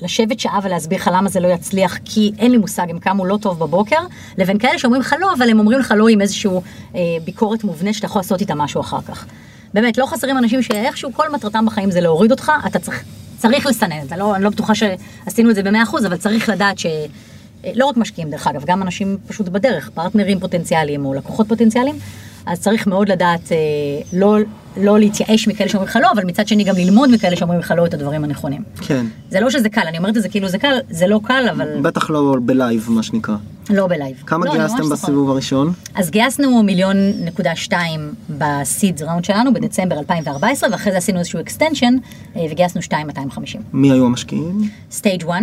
[0.00, 3.38] לשבת שעה ולהסביר לך למה זה לא יצליח, כי אין לי מושג, הם קמו לא
[3.42, 4.00] טוב בבוקר,
[4.38, 6.50] לבין כאלה שאומרים לך לא, אבל הם אומרים לך לא עם איזושהי
[6.94, 9.26] אה, ביקורת מובנית שאתה יכול לעשות איתה משהו אחר כך.
[9.74, 13.04] באמת, לא חסרים אנשים שאיכשהו כל מטרתם בחיים זה להוריד אותך, אתה צריך,
[13.38, 16.48] צריך לסנן את זה, לא, אני לא בטוחה שעשינו את זה במאה אחוז, אבל צריך
[16.48, 16.86] לדעת ש...
[17.64, 21.98] אה, לא רק משקיעים דרך אגב, גם אנשים פשוט בדרך, פרטנרים פוטנציאליים או לקוחות פוטנציאליים,
[22.46, 23.56] אז צריך מאוד לדעת אה,
[24.12, 24.38] לא,
[24.76, 27.86] לא להתייאש מכאלה שאומרים לך לא, אבל מצד שני גם ללמוד מכאלה שאומרים לך לא
[27.86, 28.62] את הדברים הנכונים.
[28.80, 29.06] כן.
[29.30, 31.80] זה לא שזה קל, אני אומרת את זה כאילו זה קל, זה לא קל, אבל
[31.82, 33.36] בטח לא בלייב, מה שנקרא.
[33.70, 34.22] לא בלייב.
[34.26, 34.98] כמה לא, גייסתם זוכרת.
[34.98, 35.72] בסיבוב הראשון?
[35.94, 41.40] אז גייסנו מיליון נקודה שתיים ב seed round שלנו בדצמבר 2014, ואחרי זה עשינו איזשהו
[41.40, 41.96] extension
[42.50, 43.60] וגייסנו 2,250.
[43.72, 44.70] מי היו המשקיעים?
[44.90, 45.38] Stage 1, אה,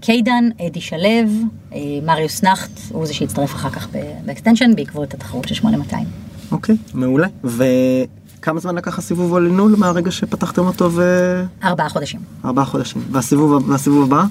[0.00, 0.98] Kaedan, אדי שלו,
[1.74, 3.88] אה, מריוס נכט, הוא זה שהצטרף אחר כך
[4.24, 6.06] ב extension בעקבות התחרות של 8200.
[6.52, 7.26] אוקיי, מעולה.
[7.44, 10.88] וכמה זמן לקח הסיבוב הלינול מהרגע שפתחתם אותו
[11.64, 12.20] ארבעה חודשים.
[12.44, 13.02] וארבעה חודשים?
[13.10, 14.24] והסיבוב, והסיבוב הבא?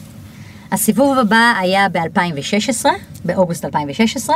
[0.71, 2.85] הסיבוב הבא היה ב-2016,
[3.25, 4.35] באוגוסט 2016,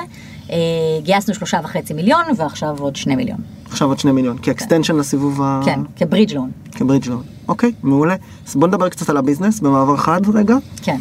[0.50, 0.56] אה,
[1.04, 3.38] גייסנו שלושה וחצי מיליון ועכשיו עוד שני מיליון.
[3.65, 5.62] עכשיו עוד שני מיליון, כ extension לסיבוב ה...
[5.65, 6.52] כן, כ bridge loan.
[6.72, 7.24] כ bridge loan.
[7.48, 8.15] אוקיי, מעולה.
[8.48, 10.56] אז בוא נדבר קצת על הביזנס במעבר חד רגע.
[10.82, 10.98] כן.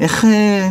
[0.00, 0.70] איך, אה,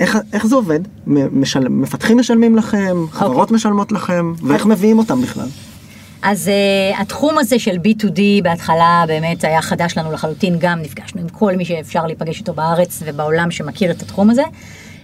[0.00, 0.80] איך, איך זה עובד?
[1.06, 5.48] משל, מפתחים משלמים לכם, חברות משלמות לכם, ואיך מביאים אותם בכלל?
[6.22, 6.50] אז
[6.94, 11.56] uh, התחום הזה של B2D בהתחלה באמת היה חדש לנו לחלוטין, גם נפגשנו עם כל
[11.56, 14.42] מי שאפשר להיפגש איתו בארץ ובעולם שמכיר את התחום הזה.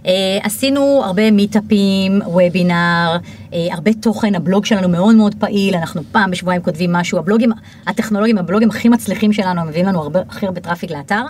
[0.02, 0.06] Uh,
[0.42, 3.16] עשינו הרבה מיטאפים, וובינר,
[3.50, 7.52] uh, הרבה תוכן, הבלוג שלנו מאוד מאוד פעיל, אנחנו פעם בשבועיים כותבים משהו, הבלוגים
[7.86, 11.22] הטכנולוגיים, הבלוגים הכי מצליחים שלנו, הם מביאים לנו הרבה, הכי הרבה traffic לאתר.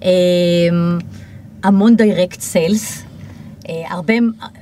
[0.00, 0.04] אה,
[1.62, 3.02] המון direct sales,
[3.68, 4.14] אה, הרבה,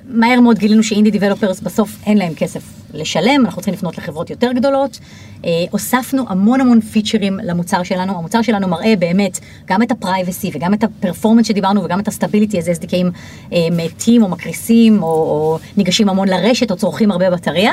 [0.05, 4.31] מהר מאוד גילינו ש indie developers בסוף אין להם כסף לשלם, אנחנו צריכים לפנות לחברות
[4.31, 4.99] יותר גדולות.
[5.45, 10.51] אה, הוספנו המון המון פיצ'רים למוצר שלנו, המוצר שלנו מראה באמת גם את ה privacy
[10.55, 13.07] וגם את ה performance שדיברנו וגם את ה stability, איזה SDK ים
[13.53, 17.73] אה, מתים או מקריסים או, או ניגשים המון לרשת או צורכים הרבה בטריה.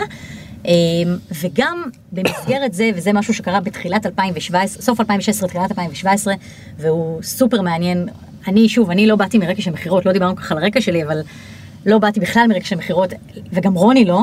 [0.67, 0.73] אה,
[1.43, 6.33] וגם במסגרת זה, וזה משהו שקרה בתחילת 2017, סוף 2016, תחילת 2017,
[6.77, 8.07] והוא סופר מעניין.
[8.47, 11.21] אני, שוב, אני לא באתי מרקע של מכירות, לא דיברנו ככה על הרקע שלי, אבל
[11.85, 13.13] לא באתי בכלל מרקע של מכירות,
[13.53, 14.21] וגם רוני לא,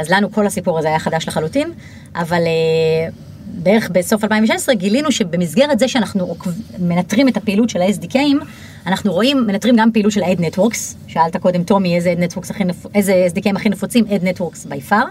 [0.00, 1.72] אז לנו כל הסיפור הזה היה חדש לחלוטין,
[2.14, 3.10] אבל אה,
[3.54, 6.36] בערך בסוף 2016 גילינו שבמסגרת זה שאנחנו
[6.78, 8.44] מנטרים את הפעילות של ה-SDKים,
[8.86, 12.14] אנחנו רואים, מנטרים גם פעילות של ה-Ad Networks, שאלת קודם טומי איזה
[12.64, 12.86] נפ...
[12.94, 15.06] איזה SDK ים הכי נפוצים, Ad Networks by far,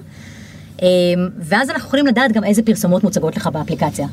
[0.81, 0.87] אה,
[1.39, 4.07] ואז אנחנו יכולים לדעת גם איזה פרסומות מוצגות לך באפליקציה.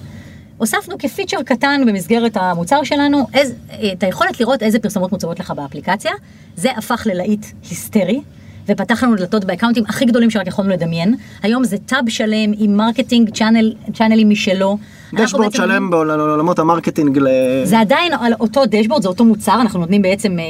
[0.59, 3.55] הוספנו כפיצ'ר קטן במסגרת המוצר שלנו איז,
[3.92, 6.12] את היכולת לראות איזה פרסומות מוצגות לך באפליקציה.
[6.57, 8.21] זה הפך ללהיט היסטרי.
[8.68, 11.14] ופתח לנו דלתות ב account ים הכי גדולים שרק יכולנו לדמיין.
[11.42, 14.78] היום זה טאב שלם עם marketing channel, channel ים משלו.
[15.14, 17.27] dashboard שלם בעול- לעולמות ה marketing ל...
[17.64, 20.44] זה עדיין על אותו dashboard, זה אותו מוצר, אנחנו נותנים בעצם אה,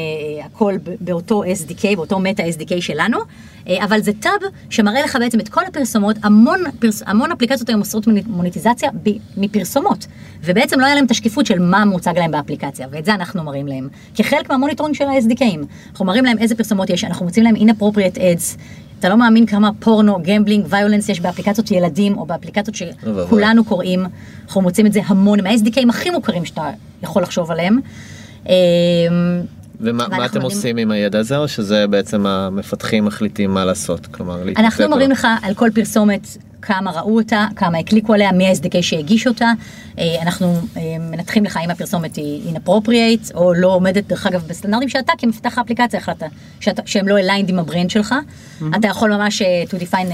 [0.45, 3.19] הכל באותו SDK, באותו meta SDK שלנו,
[3.69, 4.33] אה, אבל זה טאב
[4.71, 9.11] שמראה לך בעצם את כל הפרסומות, המון, פרס, המון אפליקציות היום עושות מוני- מוניטיזציה ב,
[9.37, 10.07] מפרסומות,
[10.45, 13.67] ובעצם לא היה להם את השקיפות של מה מוצג להם באפליקציה, ואת זה אנחנו מראים
[13.67, 15.59] להם, כחלק מה monitoring של ה-SDK ים.
[15.91, 18.59] אנחנו מראים להם איזה פרסומות יש, אנחנו מוצאים להם inappropriate ads.
[18.99, 22.77] אתה לא מאמין כמה פורנו, gambling, violence יש באפליקציות ילדים או באפליקציות.
[22.77, 24.07] שכולנו קוראים,
[24.45, 26.71] אנחנו מוצאים את זה המון מה-SDK ים הכי מוכרים שאתה
[27.03, 27.79] יכול לחשוב עליהם.
[28.47, 28.53] אמ,
[29.81, 34.07] ומה אתם עושים עם הידע הזה, או שזה בעצם המפתחים מחליטים מה לעשות?
[34.07, 35.11] כלומר, להתעסק אנחנו מראים?
[35.11, 36.27] לך על כל פרסומת
[36.63, 39.53] כמה ראו אותה, כמה הקליקו עליה, מי ה-SDK שהגיש אותה.
[39.99, 44.89] אה, אנחנו אה, מנתחים לך אם הפרסומת היא inappropriate או לא עומדת, דרך אגב, בסטנדרטים
[44.89, 48.15] שאתה כמפתח האפליקציה החלטת שהם לא aligned עם ה brand שלך.
[48.77, 50.13] אתה יכול ממש אה, to define,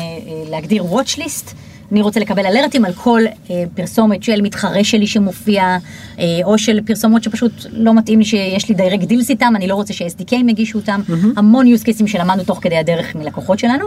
[0.51, 1.55] להגדיר watch list.
[1.93, 5.77] אני רוצה לקבל alert ים על כל אה, פרסומת של מתחרה שלי שמופיע,
[6.19, 9.75] אה, או של פרסומות שפשוט לא מתאים לי שיש לי direct deals איתם, אני לא
[9.75, 11.01] רוצה ש-SDK יגישו אותם,
[11.37, 13.87] המון use cases שלמדנו תוך כדי הדרך מלקוחות שלנו.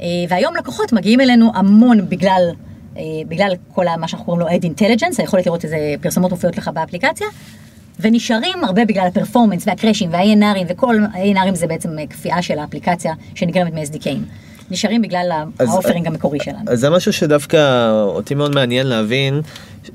[0.00, 2.42] אה, והיום לקוחות מגיעים אלינו המון בגלל,
[2.96, 6.68] אה, בגלל כל מה שאנחנו קוראים לו Ad Intelligence, היכולת לראות איזה פרסומות מופיעות לך
[6.74, 7.26] באפליקציה,
[8.00, 12.42] ונשארים הרבה בגלל ה performance וה crash ים וה-ANRים וכל ה-ANRים זה בעצם אה, קפיאה
[12.42, 14.18] של האפליקציה שנגרמת מ-SDKים.
[14.70, 16.58] נשארים בגלל ה offering המקורי שלנו.
[16.66, 19.40] אז זה משהו שדווקא אותי מאוד מעניין להבין,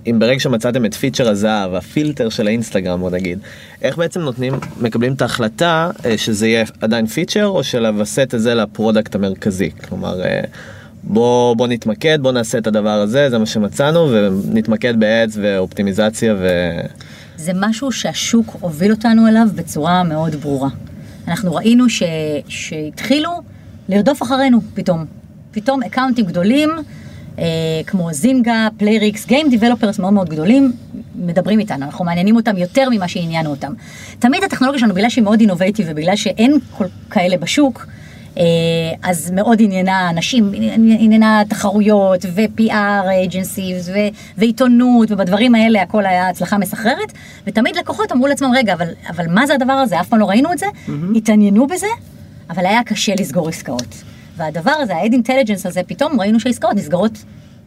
[0.08, 3.40] אם ברגע שמצאתם את פיצ'ר הזהב, הפילטר של האינסטגרם בוא נגיד,
[3.82, 8.56] איך בעצם נותנים, מקבלים את ההחלטה אה, שזה יהיה עדיין פיצ'ר, או שלוסט את זה
[8.56, 10.24] ל product המרכזי, כלומר...
[10.24, 10.42] אה,
[11.04, 16.36] בוא בוא נתמקד בוא נעשה את הדבר הזה זה מה שמצאנו ונתמקד ב ads ואופטימיזציה
[16.40, 16.48] ו...
[17.38, 20.70] זה משהו שהשוק הוביל אותנו אליו בצורה מאוד ברורה.
[21.28, 22.04] אנחנו ראינו ש...
[22.48, 23.30] שהתחילו
[23.94, 25.06] לרדוף אחרינו פתאום.
[25.52, 26.70] פתאום account ים גדולים,
[27.40, 27.44] אה,
[27.88, 30.72] כמו זינגה, פלייריקס, game developers מאוד מאוד גדולים,
[31.16, 33.74] מדברים איתנו, אנחנו מעניינים אותם יותר ממה שעניינו אותם.
[34.20, 37.86] תמיד הטכנולוגיה שלנו, בגלל שהיא מאוד innovative ובגלל שאין כל כאלה בשוק,
[38.38, 38.44] אה,
[39.04, 40.52] אז מאוד עניינה אנשים,
[41.00, 47.14] עניינה תחרויות ו-PR agencies ו- ועיתונות ובדברים האלה הכל היה הצלחה מסחררת
[47.48, 50.00] ותמיד לקוחות אמרו לעצמם רגע אבל, אבל מה זה הדבר הזה?
[50.00, 50.66] אף פעם לא ראינו את זה,
[51.16, 51.88] התעניינו בזה
[52.50, 54.04] אבל היה קשה לסגור עסקאות.
[54.38, 57.12] והדבר הזה ה-Ad Intelligence הזה פתאום ראינו שהעסקאות נסגרות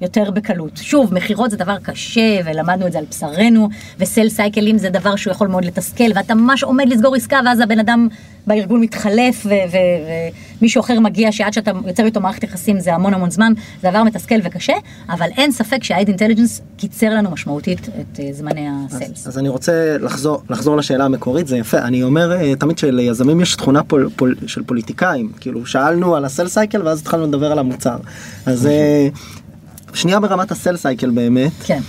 [0.00, 0.76] יותר בקלות.
[0.76, 5.30] שוב, מכירות זה דבר קשה, ולמדנו את זה על בשרנו, וסל סייקלים זה דבר שהוא
[5.30, 8.08] יכול מאוד לתסכל, ואתה ממש עומד לסגור עסקה, ואז הבן אדם
[8.46, 9.46] בארגון מתחלף,
[10.60, 14.02] ומישהו אחר מגיע, שעד שאתה יוצר איתו מערכת יחסים זה המון המון זמן, זה דבר
[14.02, 14.72] מתסכל וקשה,
[15.08, 19.26] אבל אין ספק שה-Ad Intelligence קיצר לנו משמעותית את אה, זמני ה sales.
[19.26, 23.56] אז אני רוצה לחזור, לחזור לשאלה המקורית, זה יפה, אני אומר אה, תמיד שליזמים יש
[23.56, 27.58] תכונה פול, פול, של פוליטיקאים, כאילו שאלנו על ה sales cycle ואז התחלנו לדבר על
[27.58, 27.96] המוצר.
[28.46, 29.08] אז אה,
[29.96, 31.80] שנייה ברמת ה sales cycle באמת, כן.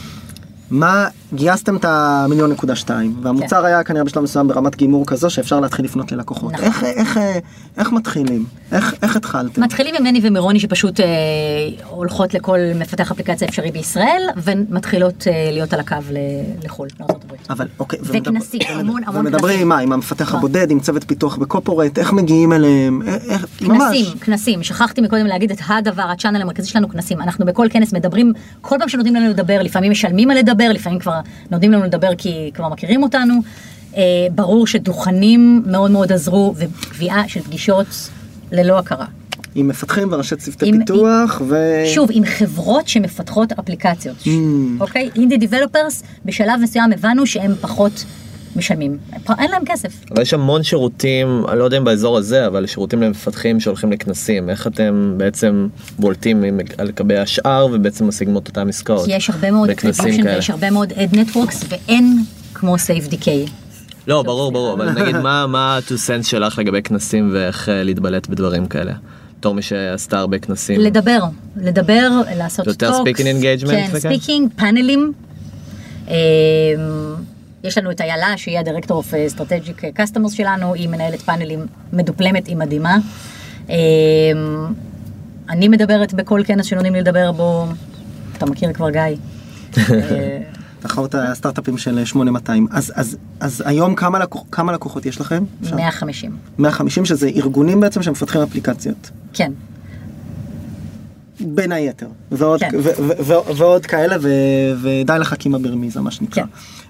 [0.72, 3.66] מה, גייסתם את המיליון נקודה שתיים, והמוצר כן.
[3.66, 6.54] היה כנראה בשלב מסוים ברמת גימור כזו שאפשר להתחיל לפנות ללקוחות.
[6.54, 6.66] נכון.
[6.66, 7.40] איך, איך, אה,
[7.78, 8.46] איך מתחילים?
[8.72, 9.64] איך, איך התחלתם?
[9.64, 11.06] מתחילים עם מני ומרוני שפשוט אה,
[11.90, 17.34] הולכות לכל מפתח אפליקציה אפשרי בישראל, ומתחילות אה, להיות על הקו ל- לחו"ל, לארה"ב.
[17.50, 19.62] אבל אוקיי, וכנסים, המון המון ומדברים כנסים.
[19.62, 20.38] עם מה, עם המפתח נכון.
[20.38, 23.78] הבודד, עם צוות פיתוח בקופורט, איך מגיעים אליהם, אה, איך, ממש.
[23.82, 28.34] כנסים, כנסים, שכחתי מקודם להגיד את הדבר, הצ'אנל המרכזי שלנו כנסים, אנחנו בכל כנס מדברים,
[28.62, 31.17] כל פעם שנותנים לנו לדבר, לפעמים משלמים על לדבר, לפעמים כבר
[31.52, 33.34] נותנים לנו לדבר כי כבר מכירים אותנו,
[33.98, 34.02] אה,
[34.36, 37.88] ברור שדוכנים מאוד מאוד עזרו, וקביעה של פגישות
[38.52, 39.06] ללא הכרה.
[39.56, 41.56] עם מפתחים וראשי צוותי עם- פיתוח ו...
[41.96, 44.28] שוב, עם חברות שמפתחות אפליקציות, Mm.
[44.80, 45.10] אוקיי?
[45.16, 48.06] אינדי דיבלופרס, בשלב מסוים הבנו שהם פחות
[48.58, 48.98] משלמים,
[49.40, 49.90] אין להם כסף.
[50.12, 54.50] אבל יש המון שירותים, אני לא יודע אם באזור הזה, אבל שירותים למפתחים שהולכים לכנסים.
[54.50, 55.68] איך אתם בעצם
[56.00, 56.44] בולטים
[56.78, 59.06] על גבי השאר ובעצם משיגים את אותם עסקאות?
[59.06, 59.94] כי יש הרבה מאוד כאלה.
[60.26, 63.50] ויש הרבה מאוד ad networks ואין כמו SafeDK.
[64.08, 68.28] לא, ברור, ברור, אבל נגיד מה מה ה-2 cents שלך לגבי כנסים ואיך אה, להתבלט
[68.28, 68.94] בדברים כאלה?
[69.40, 70.80] בתור מי שעשתה הרבה כנסים.
[70.82, 71.20] לדבר,
[71.58, 73.10] לדבר, לעשות יותר talks.
[73.10, 74.00] speaking engagement כן, וכאלה?
[74.00, 75.14] speaking, פאנלים.
[77.64, 82.48] יש לנו את איילה, שהיא ה director of strategic customers שלנו, היא מנהלת פאנלים מדופלמת,
[82.48, 82.98] היא מדהימה.
[83.70, 83.76] אמ,
[85.50, 87.66] אני מדברת בכל כנס שנותנים לי לדבר בו,
[88.38, 89.02] אתה מכיר כבר גיא.
[89.78, 90.42] אה,
[90.80, 92.68] תחרות הסטארט-אפים של 8200.
[92.72, 95.44] אז, אז, אז היום כמה, לקוח, כמה לקוחות יש לכם?
[95.64, 95.76] אפשר?
[95.76, 96.38] 150.
[96.58, 99.10] 150 שזה ארגונים בעצם שמפתחים אפליקציות.
[99.34, 99.52] כן.
[101.40, 102.08] בין היתר.
[102.32, 102.70] ועוד, כן.
[102.74, 104.28] ו- ו- ו- ועוד כאלה ו-
[104.82, 106.44] ודי לך קימה ברמיזה מה שנקרא.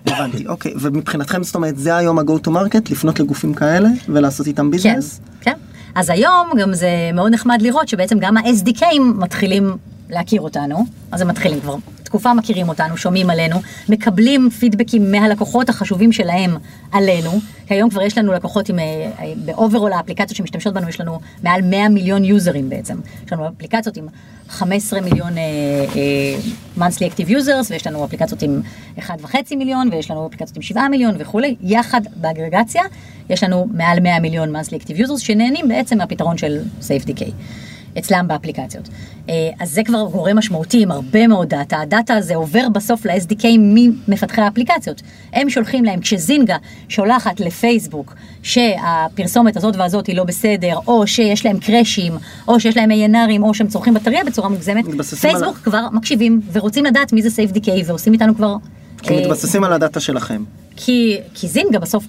[0.06, 0.14] כן.
[0.14, 0.74] הבנתי, אוקיי.
[0.80, 5.20] ומבחינתכם זאת אומרת זה היום ה-go to market לפנות לגופים כאלה ולעשות איתם כן, ביזנס?
[5.42, 5.54] כן.
[5.96, 9.78] אז היום גם זה מאוד נחמד לראות שבעצם גם ה-SDKים מתחילים
[10.10, 11.76] להכיר אותנו, אז הם מתחילים כבר
[12.08, 16.58] תקופה מכירים אותנו, שומעים עלינו, מקבלים פידבקים מהלקוחות החשובים שלהם
[16.92, 17.32] עלינו,
[17.68, 21.20] כי היום כבר יש לנו לקוחות עם, אה, ב overall האפליקציות שמשתמשות בנו, יש לנו
[21.44, 22.98] מעל 100 מיליון יוזרים בעצם.
[23.26, 24.08] יש לנו אפליקציות עם
[24.50, 25.44] 15 מיליון אה,
[25.96, 28.62] אה, monthly active users, ויש לנו אפליקציות עם
[29.00, 32.84] 1.5 מיליון, ויש לנו אפליקציות עם 7 מיליון וכולי, יחד באגרגציה,
[33.30, 37.24] יש לנו מעל 100 מיליון monthly active users שנהנים בעצם מהפתרון של SafeDK.
[37.98, 38.90] אצלם באפליקציות.
[39.30, 43.46] אה, אז זה כבר גורם משמעותי עם הרבה מאוד דאטה, הדאטה הזה עובר בסוף ל-SDK
[43.58, 45.02] ממפתחי האפליקציות.
[45.34, 46.58] הם שולחים להם, כשזינגה
[46.90, 52.14] שולחת לפייסבוק שהפרסומת הזאת והזאת היא לא בסדר, או שיש להם קראשים,
[52.48, 56.42] או שיש להם ANRים, או שהם צורכים בטריה בצורה מוגזמת, מתבססים על פייסבוק כבר מקשיבים
[56.52, 58.56] ורוצים לדעת מי זה SafeDK ועושים איתנו כבר...
[59.02, 60.44] כי אה, מתבססים על הדאטה שלכם.
[60.76, 62.06] כי, כי זינגה בסוף,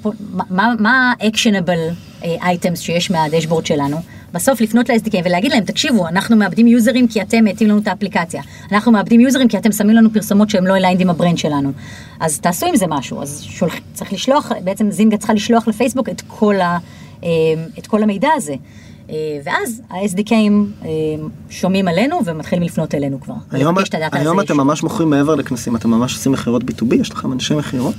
[0.51, 4.01] מה- ה-actionable items שיש מהדשבורד שלנו?
[4.33, 8.43] בסוף לפנות ל-SDK ולהגיד להם, תקשיבו, אנחנו מאבדים יוזרים כי אתם מאטים לנו את האפליקציה.
[8.73, 11.73] אנחנו מאבדים יוזרים כי אתם שמים לנו פרסומות שהם לא aligned עם ה brand שלנו.
[12.21, 13.23] אז תעשו עם זה משהו.
[13.23, 16.79] אז שולח, צריך לשלוח, בעצם זינגה צריכה לשלוח לפייסבוק את כל, ה,
[17.25, 17.29] אה,
[17.79, 18.55] את כל המידע הזה.
[19.11, 19.15] אה,
[19.45, 20.89] ואז ה-SDKים אה,
[21.51, 23.35] שומעים עלינו ומתחילים לפנות אלינו כבר.
[23.51, 23.77] היום,
[24.13, 24.57] היום אתם.
[24.57, 27.95] ממש מוכרים מעבר לכנסים, אתם ממש עושים מכירות B2B, יש לכם אנשי מכירות?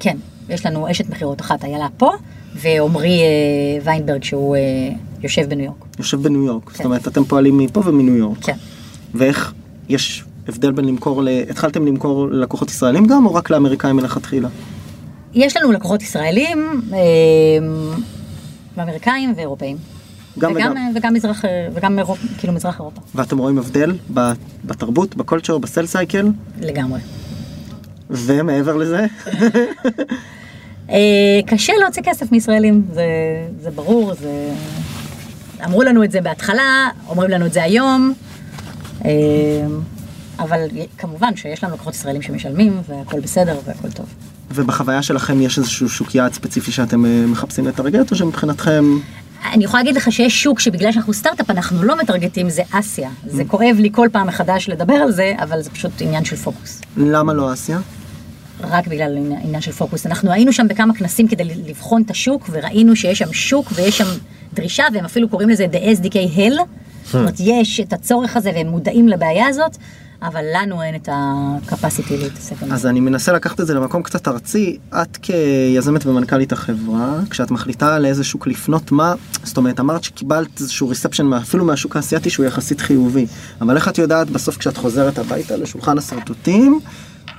[0.00, 0.16] כן,
[0.48, 2.10] יש לנו אשת מכירות אחת, איילה פה,
[2.54, 4.60] ועמרי אה, ויינברג שהוא אה,
[5.22, 5.84] יושב בניו יורק.
[5.98, 6.76] יושב בניו יורק, כן.
[6.76, 8.38] זאת אומרת אתם פועלים מפה ומניו יורק.
[8.42, 8.56] כן.
[9.14, 9.52] ואיך,
[9.88, 11.28] יש הבדל בין למכור, ל...
[11.50, 14.48] התחלתם למכור ללקוחות ישראלים גם, או רק לאמריקאים מלכתחילה?
[15.34, 16.98] יש לנו לקוחות ישראלים, אה,
[18.76, 19.76] ואמריקאים ואירופאים.
[20.38, 20.92] גם וגם, וגם.
[20.94, 23.96] וגם מזרח, וגם אירופ, כאילו מזרח אירופה, ואתם רואים הבדל
[24.64, 26.28] בתרבות, בקולצ'ר, בסל סייקל,
[26.60, 27.00] לגמרי.
[28.10, 29.06] ומעבר לזה,
[30.90, 33.04] אה, קשה להוציא כסף מישראלים, זה,
[33.60, 34.52] זה ברור, זה...
[35.64, 38.12] אמרו לנו את זה בהתחלה, אומרים לנו את זה היום,
[39.04, 39.10] אה,
[40.38, 40.68] אבל
[40.98, 44.06] כמובן שיש לנו לקוחות ישראלים שמשלמים, והכל בסדר והכל טוב.
[44.54, 48.84] ובחוויה שלכם יש איזשהו שוק יעד ספציפי שאתם אה, מחפשים לטרגט, או שמבחינתכם,
[49.52, 53.10] אני יכולה להגיד לך שיש שוק שבגלל שאנחנו סטארט-אפ אנחנו לא מטרגטים, זה אסיה.
[53.26, 56.80] זה כואב לי כל פעם מחדש לדבר על זה, אבל זה פשוט עניין של פוקוס.
[56.96, 57.78] למה לא אסיה?
[58.60, 60.06] רק בגלל עניין של פוקוס.
[60.06, 64.08] אנחנו היינו שם בכמה כנסים כדי לבחון את השוק, וראינו שיש שם שוק ויש שם
[64.54, 66.60] דרישה, והם אפילו קוראים לזה The SDK Hell.
[67.04, 69.76] זאת אומרת, יש את הצורך הזה והם מודעים לבעיה הזאת,
[70.22, 72.74] אבל לנו אין את ה-capacity להתעסק בזה.
[72.74, 77.98] אז אני מנסה לקחת את זה למקום קצת ארצי, את כיזמת ומנכ"לית החברה, כשאת מחליטה
[77.98, 82.80] לאיזה שוק לפנות, מה, זאת אומרת, אמרת שקיבלת איזשהו ריספשן אפילו מהשוק האסייתי שהוא יחסית
[82.80, 83.26] חיובי,
[83.60, 86.80] אבל איך את יודעת בסוף כשאת חוזרת הביתה לשולחן השרטוטים,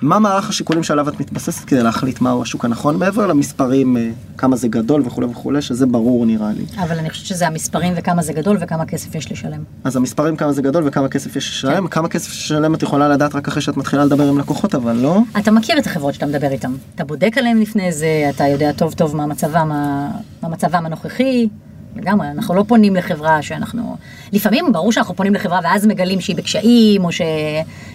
[0.01, 4.55] מה מערך השיקולים שעליו את מתבססת כדי להחליט מהו השוק הנכון מעבר למספרים, אה, כמה
[4.55, 6.63] זה גדול וכולי וכולי, שזה ברור נראה לי.
[6.83, 9.63] אבל אני חושבת שזה המספרים וכמה זה גדול וכמה כסף יש לשלם.
[9.83, 13.35] אז המספרים כמה זה גדול וכמה כסף יש לשלם, כמה כסף לשלם את יכולה לדעת
[13.35, 15.19] רק אחרי שאת מתחילה לדבר עם לקוחות, אבל לא.
[15.39, 18.93] אתה מכיר את החברות שאתה מדבר איתן, אתה בודק עליהן לפני זה, אתה יודע טוב
[18.93, 20.11] טוב מה מצבם, ה-
[20.43, 21.47] מה מצבם הנוכחי,
[21.95, 23.95] לגמרי, אנחנו לא פונים לחברה שאנחנו,
[24.33, 27.21] לפעמים ברור שאנחנו פונים לחברה ואז מגלים שהיא בקשיים, או ש...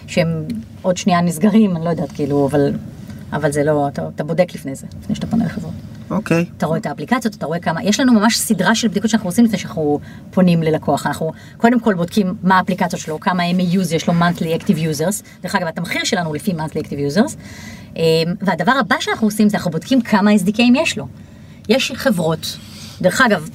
[0.07, 0.45] שהם
[0.83, 2.73] עוד שנייה נסגרים, אני לא יודעת, כאילו, אבל,
[3.33, 5.73] אבל זה לא, אתה, אתה בודק לפני זה, לפני שאתה פונה לחברות.
[6.11, 6.45] אוקיי.
[6.57, 9.45] אתה רואה את האפליקציות, אתה רואה כמה, יש לנו ממש סדרה של בדיקות שאנחנו עושים
[9.45, 11.07] לפני שאנחנו פונים ללקוח.
[11.07, 15.23] אנחנו קודם כל בודקים מה האפליקציות שלו, כמה MAUs יש לו monthly active users.
[15.43, 17.37] דרך אגב, התמחיר שלנו לפי monthly active users.
[17.97, 18.03] אמ,
[18.41, 21.07] והדבר הבא שאנחנו עושים זה אנחנו בודקים כמה SDKים יש לו.
[21.69, 22.57] יש חברות,
[23.01, 23.49] דרך אגב,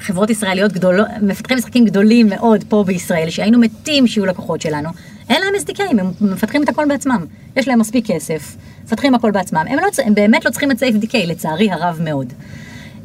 [0.00, 4.88] חברות ישראליות גדולות, מפתחי משחקים גדולים מאוד פה בישראל, שהיינו מתים שיהיו לקוחות שלנו,
[5.28, 7.24] אין להם SDKים, הם מפתחים את הכל בעצמם.
[7.56, 9.64] יש להם מספיק כסף, מפתחים הכל בעצמם.
[9.68, 12.32] הם, לא, הם באמת לא צריכים את SafeDK, לצערי הרב מאוד.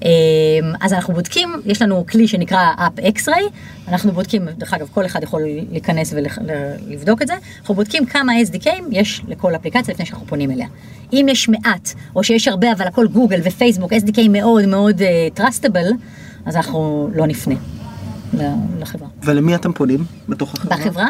[0.05, 0.09] אמ,
[0.81, 3.43] אז אנחנו בודקים, יש לנו כלי שנקרא App X-Ray,
[3.87, 8.83] אנחנו בודקים, דרך אגב, כל אחד יכול להיכנס ולבדוק את זה, אנחנו בודקים כמה SDKים
[8.91, 10.67] יש לכל אפליקציה לפני שאנחנו פונים אליה.
[11.13, 15.93] אם יש מעט, או שיש הרבה, אבל הכל גוגל ופייסבוק, SDK מאוד מאוד uh, trustable,
[16.45, 17.55] אז אנחנו לא נפנה
[18.79, 19.07] לחברה.
[19.23, 20.77] ולמי אתם פונים בתוך החברה?
[20.77, 21.07] בחברה?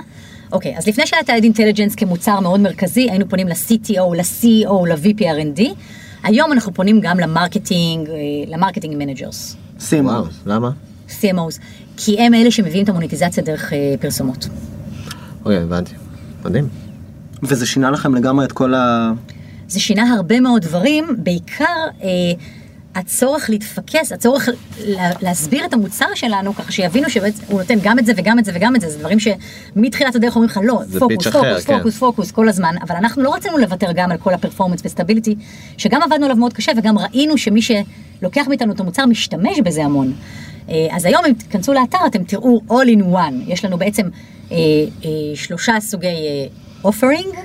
[0.51, 5.19] אוקיי, אז לפני שהיה את ה-Ad Intelligence כמוצר מאוד מרכזי, היינו פונים ל-CTO, ל-CEO, ל-VP
[5.19, 5.61] R&D.
[6.23, 8.15] היום אנחנו פונים גם ל marketing, אה,
[8.47, 9.55] ל marketing managers.
[9.93, 10.71] וואו, למה?
[11.09, 11.59] CMOs,
[11.97, 14.47] כי הם אלה שמביאים את המוניטיזציה דרך אה, פרסומות.
[15.39, 15.93] אוקיי, הבנתי.
[16.45, 16.67] מדהים.
[17.43, 19.11] וזה שינה לכם לגמרי את כל ה...
[19.67, 21.65] זה שינה הרבה מאוד דברים, בעיקר
[22.03, 22.07] אה,
[22.95, 24.49] הצורך להתפקס, הצורך
[24.85, 28.51] לה, להסביר את המוצר שלנו, ככה שיבינו שהוא נותן גם את זה וגם את זה
[28.55, 31.77] וגם את זה, זה דברים שמתחילת הדרך אומרים לך לא, פוקוס, אחר, פוקוס, כן.
[31.77, 35.35] פוקוס, פוקוס, כל הזמן, אבל אנחנו לא רצינו לוותר גם על כל הפרפורמנס וסטביליטי,
[35.77, 40.13] שגם עבדנו עליו מאוד קשה וגם ראינו שמי שלוקח מאיתנו את המוצר משתמש בזה המון.
[40.69, 44.07] אה, אז היום אם תיכנסו לאתר אתם תראו all in one, יש לנו בעצם
[44.51, 44.57] אה,
[45.05, 47.37] אה, שלושה סוגי אה, offering,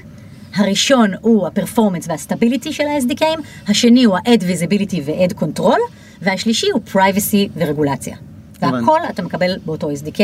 [0.60, 5.78] הראשון הוא ה performance וה stability של ה-SDKים, השני הוא ה-Ad Visibility ו-Ad Control,
[6.22, 8.16] והשלישי הוא Privacy ורגולציה.
[8.62, 10.20] והכל אתה מקבל באותו SDK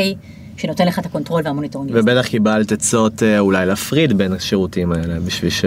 [0.57, 1.91] שנותן לך את ה control וה monitoring.
[1.95, 5.65] ובטח קיבלת עצות אה, אולי להפריד בין השירותים האלה בשביל ש...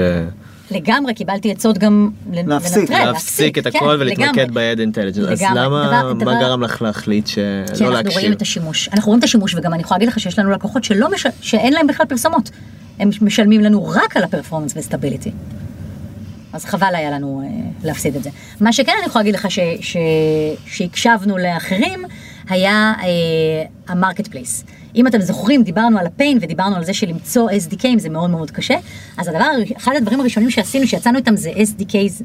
[0.71, 4.75] לגמרי קיבלתי עצות גם להפסיק, לנטרל, להפסיק את כן, הכל ולהתמקד לגמרי.
[4.75, 5.31] ב-Ad Intelligence.
[5.31, 5.41] אז.
[5.55, 8.31] למה, דבר- מה דבר- גרם לך להחליט כי שלא אנחנו רואים להקשיב?
[8.31, 8.89] את השימוש.
[8.93, 11.25] אנחנו רואים את השימוש וגם אני יכולה להגיד לך שיש לנו לקוחות שלא מש...
[11.41, 12.49] שאין להם בכלל פרסומות.
[12.99, 15.31] הם משלמים לנו רק על ה performance ו stability.
[16.53, 17.47] אז חבל היה לנו אה,
[17.83, 18.29] להפסיד את זה.
[18.61, 19.59] מה שכן אני יכולה להגיד לך ש...
[19.81, 19.97] ש...
[20.65, 21.99] שהקשבנו לאחרים
[22.49, 23.07] היה אה,
[23.87, 24.63] ה marketplace.
[24.95, 28.51] אם אתם זוכרים, דיברנו על ה pain ודיברנו על זה שלמצוא SDKים זה מאוד מאוד
[28.51, 28.75] קשה.
[29.17, 29.45] אז הדבר,
[29.77, 32.23] אחד הדברים הראשונים שעשינו, שיצאנו איתם זה SDK's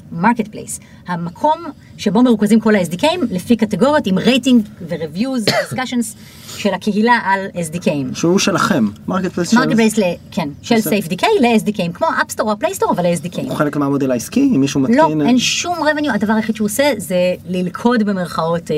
[0.51, 0.81] place.
[1.07, 1.59] המקום
[1.97, 6.17] שבו מרוכזים כל ה-SDKים לפי קטגוריות עם רייטינג ו-reviews ו-discussions
[6.57, 8.15] של הקהילה על SDKים.
[8.15, 8.89] שהוא שלכם.
[9.35, 9.57] place של...
[9.57, 9.95] marketplace,
[10.31, 10.75] כן, של.
[10.75, 13.43] SafeDK ל-SDKים, כמו App Store או ה Play Store, אבל ל-SDKים.
[13.49, 15.21] הוא חלק מהמודל העסקי, אם מישהו מתקין...
[15.21, 18.77] לא, אין שום revenue, הדבר היחיד שהוא עושה זה ללכוד במרכאות אה,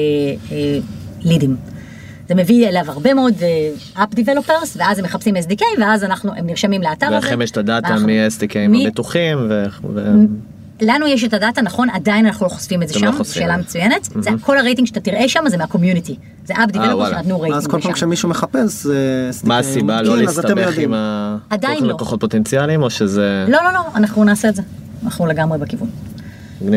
[0.52, 0.78] אה,
[1.20, 1.75] לידים.
[2.28, 3.70] זה מביא אליו הרבה מאוד אה,
[4.04, 7.14] app developers, ואז הם מחפשים SDK, ואז אנחנו, הם נרשמים לאתר הזה.
[7.16, 9.64] ולכם יש את הדאטה ואנחנו- מ-SDKים מי- הבטוחים ו...
[9.94, 10.10] ו-
[10.82, 13.42] לנו יש את הדאטה, נכון, עדיין אנחנו לא חושפים את זה לא שם, חושפים.
[13.42, 14.08] שאלה מצוינת.
[14.20, 16.16] זה כל הרייטינג שאתה תראה שם זה מה community.
[16.44, 17.16] זה app developers וואלה.
[17.18, 17.92] שנתנו רייטינג אז כל פעם.
[17.92, 18.86] כשמישהו מחפש...
[18.86, 18.92] אה,
[19.44, 20.78] מה הסיבה לא אז אתם להסתבך.
[20.78, 21.36] עם ה...
[21.50, 21.94] עדיין כל לא.
[21.94, 23.44] לקוחות פוטנציאליים או שזה...
[23.48, 24.62] לא, לא, לא, אנחנו נעשה את זה.
[25.04, 25.88] אנחנו לגמרי בכיוון.
[26.62, 26.68] אמ,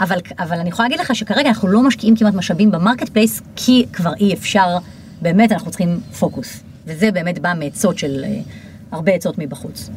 [0.00, 3.86] אבל, אבל אני יכולה להגיד לך שכרגע אנחנו לא משקיעים כמעט משאבים ב marketplace, כי
[3.92, 4.78] כבר אי אפשר,
[5.22, 6.62] באמת אנחנו צריכים פוקוס.
[6.86, 8.40] וזה באמת בא מעצות של אה,
[8.92, 9.90] הרבה עצות מבחוץ.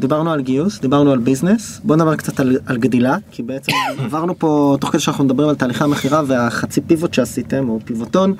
[0.00, 3.72] דיברנו על גיוס, דיברנו על ביזנס, בוא נדבר קצת על, על גדילה, כי בעצם
[4.04, 8.34] עברנו פה, תוך כדי שאנחנו מדברים על תהליכי המכירה והחצי פיבוט שעשיתם, או פיבוטון,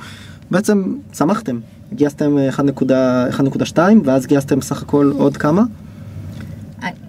[0.50, 1.60] בעצם צמחתם,
[1.92, 5.62] גייסתם אה, 1.2 ואז גייסתם סך הכל עוד כמה?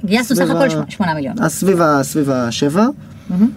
[0.06, 1.36] גייסנו סך הכל ה- שמונה- שמונה מיליון.
[1.42, 2.86] אז סביב, ה- סביב השבע,
[3.30, 3.50] מהמם.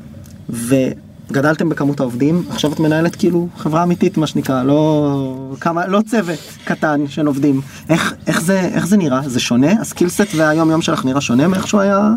[1.31, 6.39] וגדלתם בכמות העובדים, עכשיו את מנהלת כאילו חברה אמיתית מה שנקרא, לא, כמה, לא צוות
[6.65, 7.61] קטן של עובדים.
[7.89, 9.21] איך, איך, זה, איך זה נראה?
[9.29, 9.73] זה שונה?
[9.81, 12.11] הסקילסט והיום יום שלך נראה שונה מאיך שהוא היה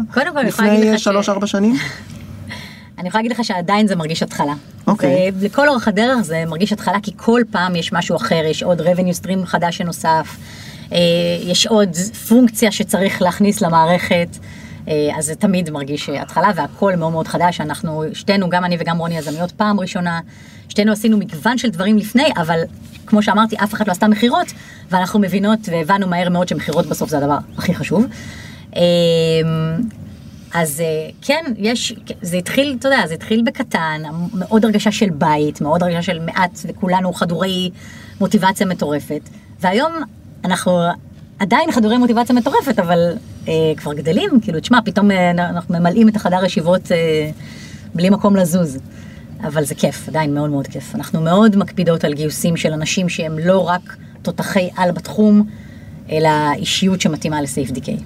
[0.48, 1.76] לפני לך ש- שלוש ארבע שנים?
[3.00, 4.54] אני יכולה להגיד לך שעדיין זה מרגיש התחלה.
[4.88, 5.32] אוקיי.
[5.40, 8.82] זה, לכל אורך הדרך זה מרגיש התחלה, כי כל פעם יש משהו אחר, יש עוד
[8.82, 10.38] revenue stream חדש שנוסף,
[11.44, 11.96] יש עוד
[12.28, 14.28] פונקציה שצריך להכניס למערכת,
[14.88, 17.62] אה, אז זה תמיד מרגיש אה, התחלה, והכל מאוד מאוד חדש.
[17.62, 20.20] אנחנו, שתינו, גם אני וגם רוני יזמיות פעם ראשונה,
[20.70, 22.60] שתינו עשינו מגוון של דברים לפני, אבל
[23.06, 24.48] כמו שאמרתי, אף אחד לא עשתה מכירות,
[24.90, 28.06] ואנחנו מבינות והבנו מהר מאוד שמכירות בסוף זה הדבר הכי חשוב.
[28.76, 28.82] אה,
[30.54, 34.02] אז אה, כן, יש, זה התחיל, אתה יודע, זה התחיל בקטן,
[34.34, 37.70] מאוד הרגשה של בית, מאוד הרגשה של מעט, וכולנו חדורי
[38.20, 39.22] מוטיבציה מטורפת.
[39.60, 39.94] והיום
[40.46, 40.80] אנחנו
[41.40, 43.14] עדיין חדורי מוטיבציה מטורפת, אבל
[43.48, 47.32] אה, כבר גדלים, כאילו, תשמע, פתאום אה, אנחנו ממלאים את החדר ישיבות אה,
[47.96, 48.78] בלי מקום לזוז.
[49.44, 50.96] אבל זה כיף, עדיין מאוד מאוד כיף.
[50.96, 55.44] אנחנו מאוד מקפידות על גיוסים של אנשים שהם לא רק תותחי על בתחום,
[56.12, 57.98] אלא אישיות שמתאימה לסייף דיקיי.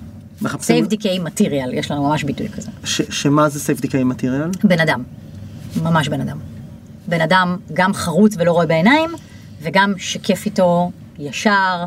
[0.42, 2.72] מחפשים סייף דיקיי מטריאל, יש לנו ממש ביטוי כזה.
[2.84, 4.50] ש, שמה זה סייף דיקיי מטריאל?
[4.64, 5.04] בן אדם,
[5.82, 6.38] ממש בן אדם.
[7.08, 9.10] בן אדם גם חרוץ ולא רואה בעיניים,
[9.62, 11.86] וגם שכיף איתו, ישר,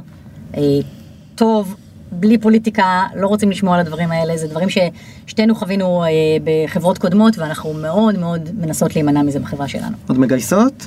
[1.35, 1.77] טוב,
[2.13, 6.09] בלי פוליטיקה, לא רוצים לשמוע על הדברים האלה, זה דברים ששתינו חווינו אה,
[6.45, 9.97] בחברות קודמות, ואנחנו מאוד מאוד מנסות להימנע מזה בחברה שלנו.
[10.09, 10.87] עוד מגייסות?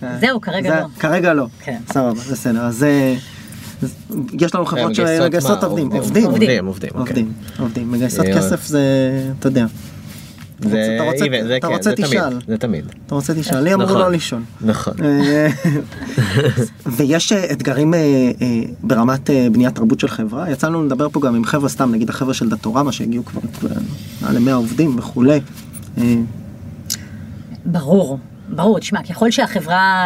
[0.00, 0.16] כן.
[0.20, 0.86] זהו, כרגע זה- לא.
[0.98, 1.46] כרגע לא.
[1.60, 1.78] כן.
[1.92, 2.60] סבבה, בסדר.
[2.60, 3.14] אז אה,
[4.40, 5.64] יש לנו חברות מגייסות שמגייסות?
[5.64, 5.92] עובדים.
[5.92, 6.24] עובדים.
[6.24, 6.26] עובדים.
[6.26, 7.00] עובדים, עובדים, אוקיי.
[7.00, 7.32] עובדים.
[7.58, 7.92] עובדים.
[7.92, 8.80] מגייסות אה, כסף זה,
[9.38, 9.66] אתה יודע.
[10.60, 12.38] אתה זה רוצה- אתה רוצה- even, זה אתה כן, רוצה זה תמיד, תשאל.
[12.48, 12.84] זה תמיד.
[13.06, 13.98] אתה רוצה תשאל, לי אמרו נכון.
[14.00, 14.44] לא לישון.
[14.60, 14.94] נכון.
[15.04, 15.48] אה,
[16.86, 17.98] ויש אה, אתגרים אה,
[18.42, 18.46] אה,
[18.82, 22.34] ברמת בניית תרבות של חברה יצא לנו לדבר פה גם עם חבר'ה סתם נגיד החבר'ה
[22.34, 23.40] של דאטורמה שהגיעו כבר
[24.22, 25.40] מעל ל-100 עובדים וכולי.
[27.64, 30.04] ברור, ברור, תשמע, ככל שהחברה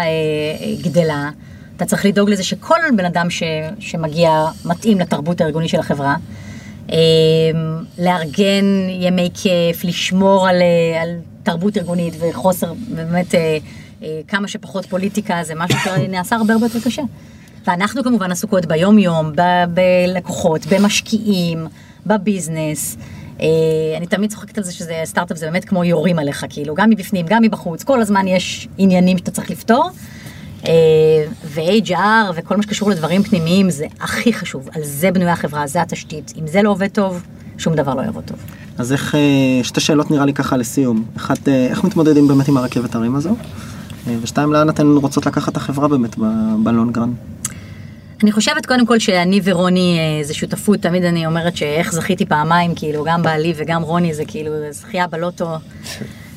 [0.83, 1.31] גדלה,
[1.77, 3.43] אתה צריך לדאוג לזה שכל בן אדם ש,
[3.79, 4.31] שמגיע
[4.65, 6.17] מתאים לתרבות הארגונית של החברה.
[6.93, 6.99] אה,
[7.99, 11.09] לארגן ימי כיף, לשמור על, אה, על
[11.43, 13.59] תרבות ארגונית וחוסר, באמת אה,
[14.03, 17.03] אה, כמה שפחות פוליטיקה, זה משהו שנעשה הרבה הרבה יותר קשה.
[17.67, 21.67] ואנחנו כמובן עסוקות ביום-יום, ב- בלקוחות, במשקיעים,
[22.07, 22.97] בביזנס.
[23.97, 27.27] אני תמיד צוחקת על זה שזה סטארט-אפ זה באמת כמו יורים עליך, כאילו, גם מבפנים,
[27.29, 29.91] גם מבחוץ, כל הזמן יש עניינים שאתה צריך לפתור.
[30.67, 30.73] אה,
[31.45, 36.33] ו-HR וכל מה שקשור לדברים פנימיים זה הכי חשוב, על זה בנויה החברה, זה התשתית.
[36.39, 37.23] אם זה לא עובד טוב,
[37.59, 38.39] שום דבר לא יעבוד טוב.
[38.79, 39.21] אז איך, אה,
[39.63, 41.05] שתי שאלות נראה לי ככה לסיום.
[41.17, 43.37] אחת, אה, איך מתמודדים באמת עם הרכבת הרים הזו?
[44.23, 46.17] ושתיים, לאן אתן רוצות לקחת את החברה באמת
[46.63, 47.13] בלונגרן?
[48.23, 53.05] אני חושבת קודם כל שאני ורוני זה שותפות, תמיד אני אומרת שאיך זכיתי פעמיים, כאילו
[53.05, 55.57] גם בעלי וגם רוני זה כאילו זכייה בלוטו,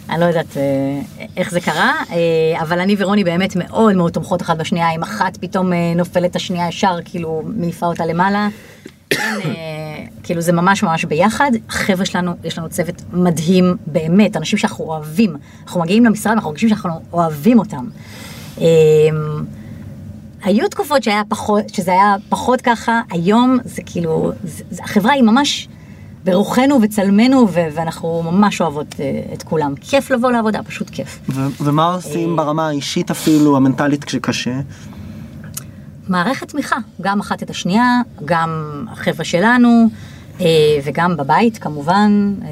[0.09, 1.01] אני לא יודעת אה,
[1.37, 5.37] איך זה קרה, אה, אבל אני ורוני באמת מאוד מאוד תומכות אחת בשנייה, אם אחת
[5.37, 8.47] פתאום אה, נופלת השנייה ישר, כאילו מעיפה אותה למעלה.
[9.13, 9.19] אה,
[10.23, 15.35] כאילו זה ממש ממש ביחד, החבר'ה שלנו, יש לנו צוות מדהים באמת, אנשים שאנחנו אוהבים,
[15.63, 17.85] אנחנו מגיעים למשרד ואנחנו מרגישים שאנחנו אוהבים אותם.
[20.43, 21.03] היו תקופות
[21.73, 24.31] שזה היה פחות ככה, היום זה כאילו,
[24.79, 25.67] החברה היא ממש
[26.25, 29.73] ברוחנו וצלמנו, ו- ואנחנו ממש אוהבות אה, את כולם.
[29.81, 31.19] כיף לבוא לעבודה, פשוט כיף.
[31.29, 34.59] ו- ומה עושים ברמה האישית אפילו, המנטלית כשקשה?
[36.07, 39.87] מערכת תמיכה, גם אחת את השנייה, גם החבר'ה שלנו,
[40.41, 40.45] אה,
[40.83, 42.47] וגם בבית כמובן, אה,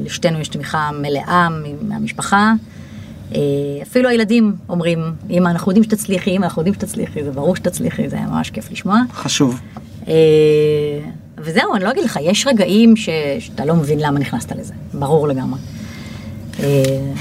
[0.00, 1.48] לשתינו יש תמיכה מלאה
[1.82, 2.52] מהמשפחה.
[3.34, 3.40] אה,
[3.82, 4.98] אפילו הילדים אומרים,
[5.30, 8.70] אמא, אנחנו יודעים שתצליחי, אמא, אנחנו יודעים שתצליחי, זה ברור שתצליחי, זה היה ממש כיף
[8.72, 9.00] לשמוע.
[9.12, 9.60] חשוב.
[11.38, 13.08] וזהו, אני לא אגיד לך, יש רגעים ש...
[13.38, 15.60] שאתה לא מבין למה נכנסת לזה, ברור לגמרי.
[16.60, 17.12] אה,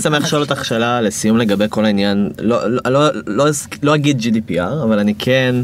[0.00, 3.44] שמח לשאול אותך שאלה לסיום לגבי כל העניין, לא, לא, לא, לא,
[3.82, 5.54] לא אגיד GDPR, אבל אני כן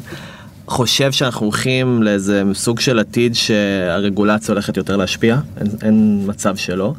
[0.66, 6.94] חושב שאנחנו הולכים לאיזה סוג של עתיד שהרגולציה הולכת יותר להשפיע, אין, אין מצב שלא.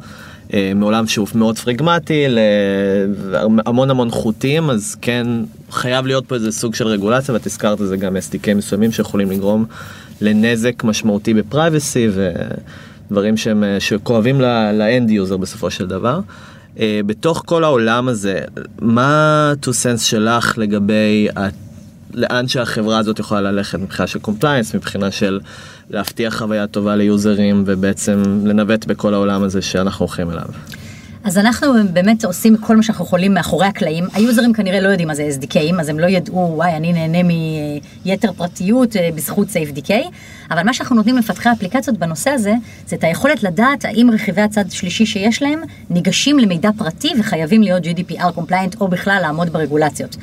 [0.54, 5.26] אה, מעולם שהוא מאוד פרגמטי, להמון המון חוטים, אז כן
[5.70, 9.30] חייב להיות פה איזה סוג של רגולציה, ואת הזכרת את זה גם SDK מסוימים שיכולים
[9.30, 9.64] לגרום
[10.20, 12.08] לנזק משמעותי בפרייבסי
[13.10, 14.40] ודברים שהם, אה, שכואבים
[14.72, 16.20] ל end user בסופו של דבר.
[16.76, 18.40] Uh, בתוך כל העולם הזה,
[18.80, 19.04] מה
[19.52, 21.67] ה-two cents שלך לגבי ה-
[22.14, 25.40] לאן שהחברה הזאת יכולה ללכת מבחינה של compliance, מבחינה של
[25.90, 30.48] להבטיח חוויה טובה ליוזרים ובעצם לנווט בכל העולם הזה שאנחנו הולכים אליו.
[31.24, 34.04] אז אנחנו באמת עושים כל מה שאנחנו יכולים מאחורי הקלעים.
[34.12, 37.18] היוזרים כנראה לא יודעים מה זה SDKים, אז הם לא ידעו, וואי, אני נהנה
[38.04, 39.90] מיותר פרטיות אה, בזכות SafeDK,
[40.50, 42.52] אבל מה שאנחנו נותנים למפתחי האפליקציות בנושא הזה,
[42.86, 47.84] זה את היכולת לדעת האם רכיבי הצד שלישי שיש להם ניגשים למידע פרטי וחייבים להיות
[47.84, 50.16] GDPR compliant או בכלל לעמוד ברגולציות.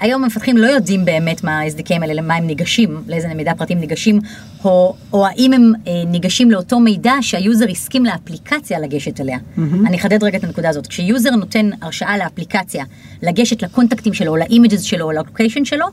[0.00, 4.20] היום המפתחים לא יודעים באמת מה ה-SDKים האלה, למה הם ניגשים, לאיזה מידע פרטים ניגשים,
[4.64, 9.38] או, או האם הם אה, ניגשים לאותו מידע שה user הסכים לאפליקציה לגשת אליה.
[9.38, 9.60] Mm-hmm.
[9.86, 10.86] אני אחדד רגע את הנקודה הזאת.
[10.86, 12.84] כש user נותן הרשאה לאפליקציה
[13.22, 15.86] לגשת ל contact ים שלו, ל images שלו, ל location שלו,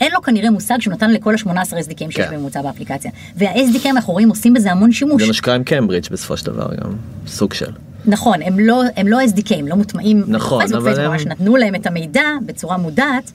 [0.00, 2.30] אין לו כנראה מושג שהוא נתן לכל ה-18 SDKים שיש כן.
[2.34, 3.10] בממוצע באפליקציה.
[3.36, 5.22] וה-SDKים אנחנו רואים עושים בזה המון שימוש.
[5.22, 6.90] זה מה שקרה עם קיימברידג' בסופו של דבר גם,
[7.26, 7.70] סוג של.
[8.06, 10.24] נכון, הם לא, הם לא SDK, הם לא מוטמעים.
[10.28, 13.32] נכון, אבל פייסבוק הם- ממש נתנו להם את המידע בצורה מודעת,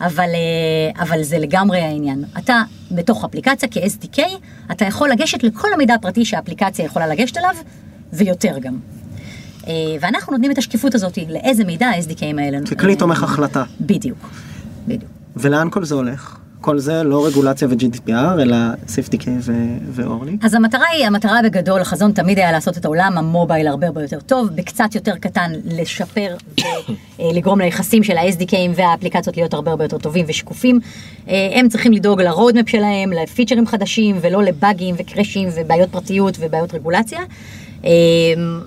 [0.00, 2.24] אבל, אה, אבל זה לגמרי העניין.
[2.38, 4.18] אתה בתוך אפליקציה כ-SDK,
[4.72, 7.54] אתה יכול לגשת לכל המידע הפרטי שהאפליקציה יכולה לגשת אליו,
[8.12, 8.76] ויותר גם.
[9.66, 12.58] אה, ואנחנו נותנים את השקיפות הזאת לאיזה מידע ה-SDKים האלה.
[12.70, 13.64] ככלי אה, תומך החלטה.
[13.80, 14.18] בדיוק,
[14.88, 15.13] בדיוק.
[15.36, 16.38] ולאן כל זה הולך?
[16.64, 18.56] כל זה לא רגולציה ו-GDPR, אלא
[18.86, 19.52] SafeDK ו-
[19.90, 20.36] ואורלי.
[20.42, 24.20] אז המטרה היא, המטרה בגדול, החזון תמיד היה לעשות את העולם המובייל הרבה הרבה יותר
[24.20, 26.36] טוב, בקצת יותר קטן לשפר
[27.18, 30.80] ולגרום ליחסים של ה-SDKים והאפליקציות להיות הרבה הרבה יותר טובים ושקופים.
[31.28, 37.20] אה, הם צריכים לדאוג לרודמפ שלהם, לפיצ'רים חדשים ולא לבאגים וקרשים ובעיות פרטיות ובעיות רגולציה.
[37.84, 37.90] אה,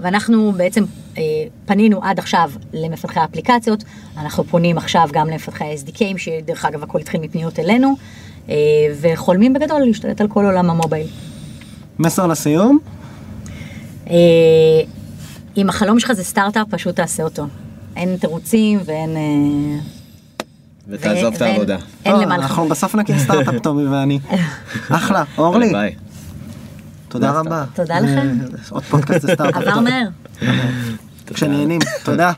[0.02, 0.84] ואנחנו בעצם
[1.18, 1.24] אה,
[1.66, 3.84] פנינו עד עכשיו למפתחי האפליקציות,
[4.18, 7.96] אנחנו פונים עכשיו גם למפתחי ה-SDKים, שדרך אגב הכל התחיל מפניות אלינו,
[8.50, 8.56] אה,
[9.02, 11.08] וחולמים בגדול להשתלט על כל עולם ה mobile.
[12.00, 12.80] מסר לסיום?
[14.10, 14.16] אה,
[15.58, 17.46] אם החלום שלך זה סטארט-אפ, פשוט תעשה אותו.
[17.96, 19.18] אין תירוצים ואין...
[20.88, 21.78] ותעזוב את העבודה.
[22.06, 22.70] אין למה לחכות.
[22.70, 24.20] בסוף נקים סטארט-אפ תומי ואני.
[24.90, 25.96] אחלה, אורלי, ביי.
[27.10, 27.66] תודה רבה.
[27.74, 28.38] תודה לכם.
[28.70, 29.64] עוד פודקאסט זה סטארט-אפ.
[29.68, 30.08] עבר מהר.
[31.34, 32.32] כשנהנים, תודה.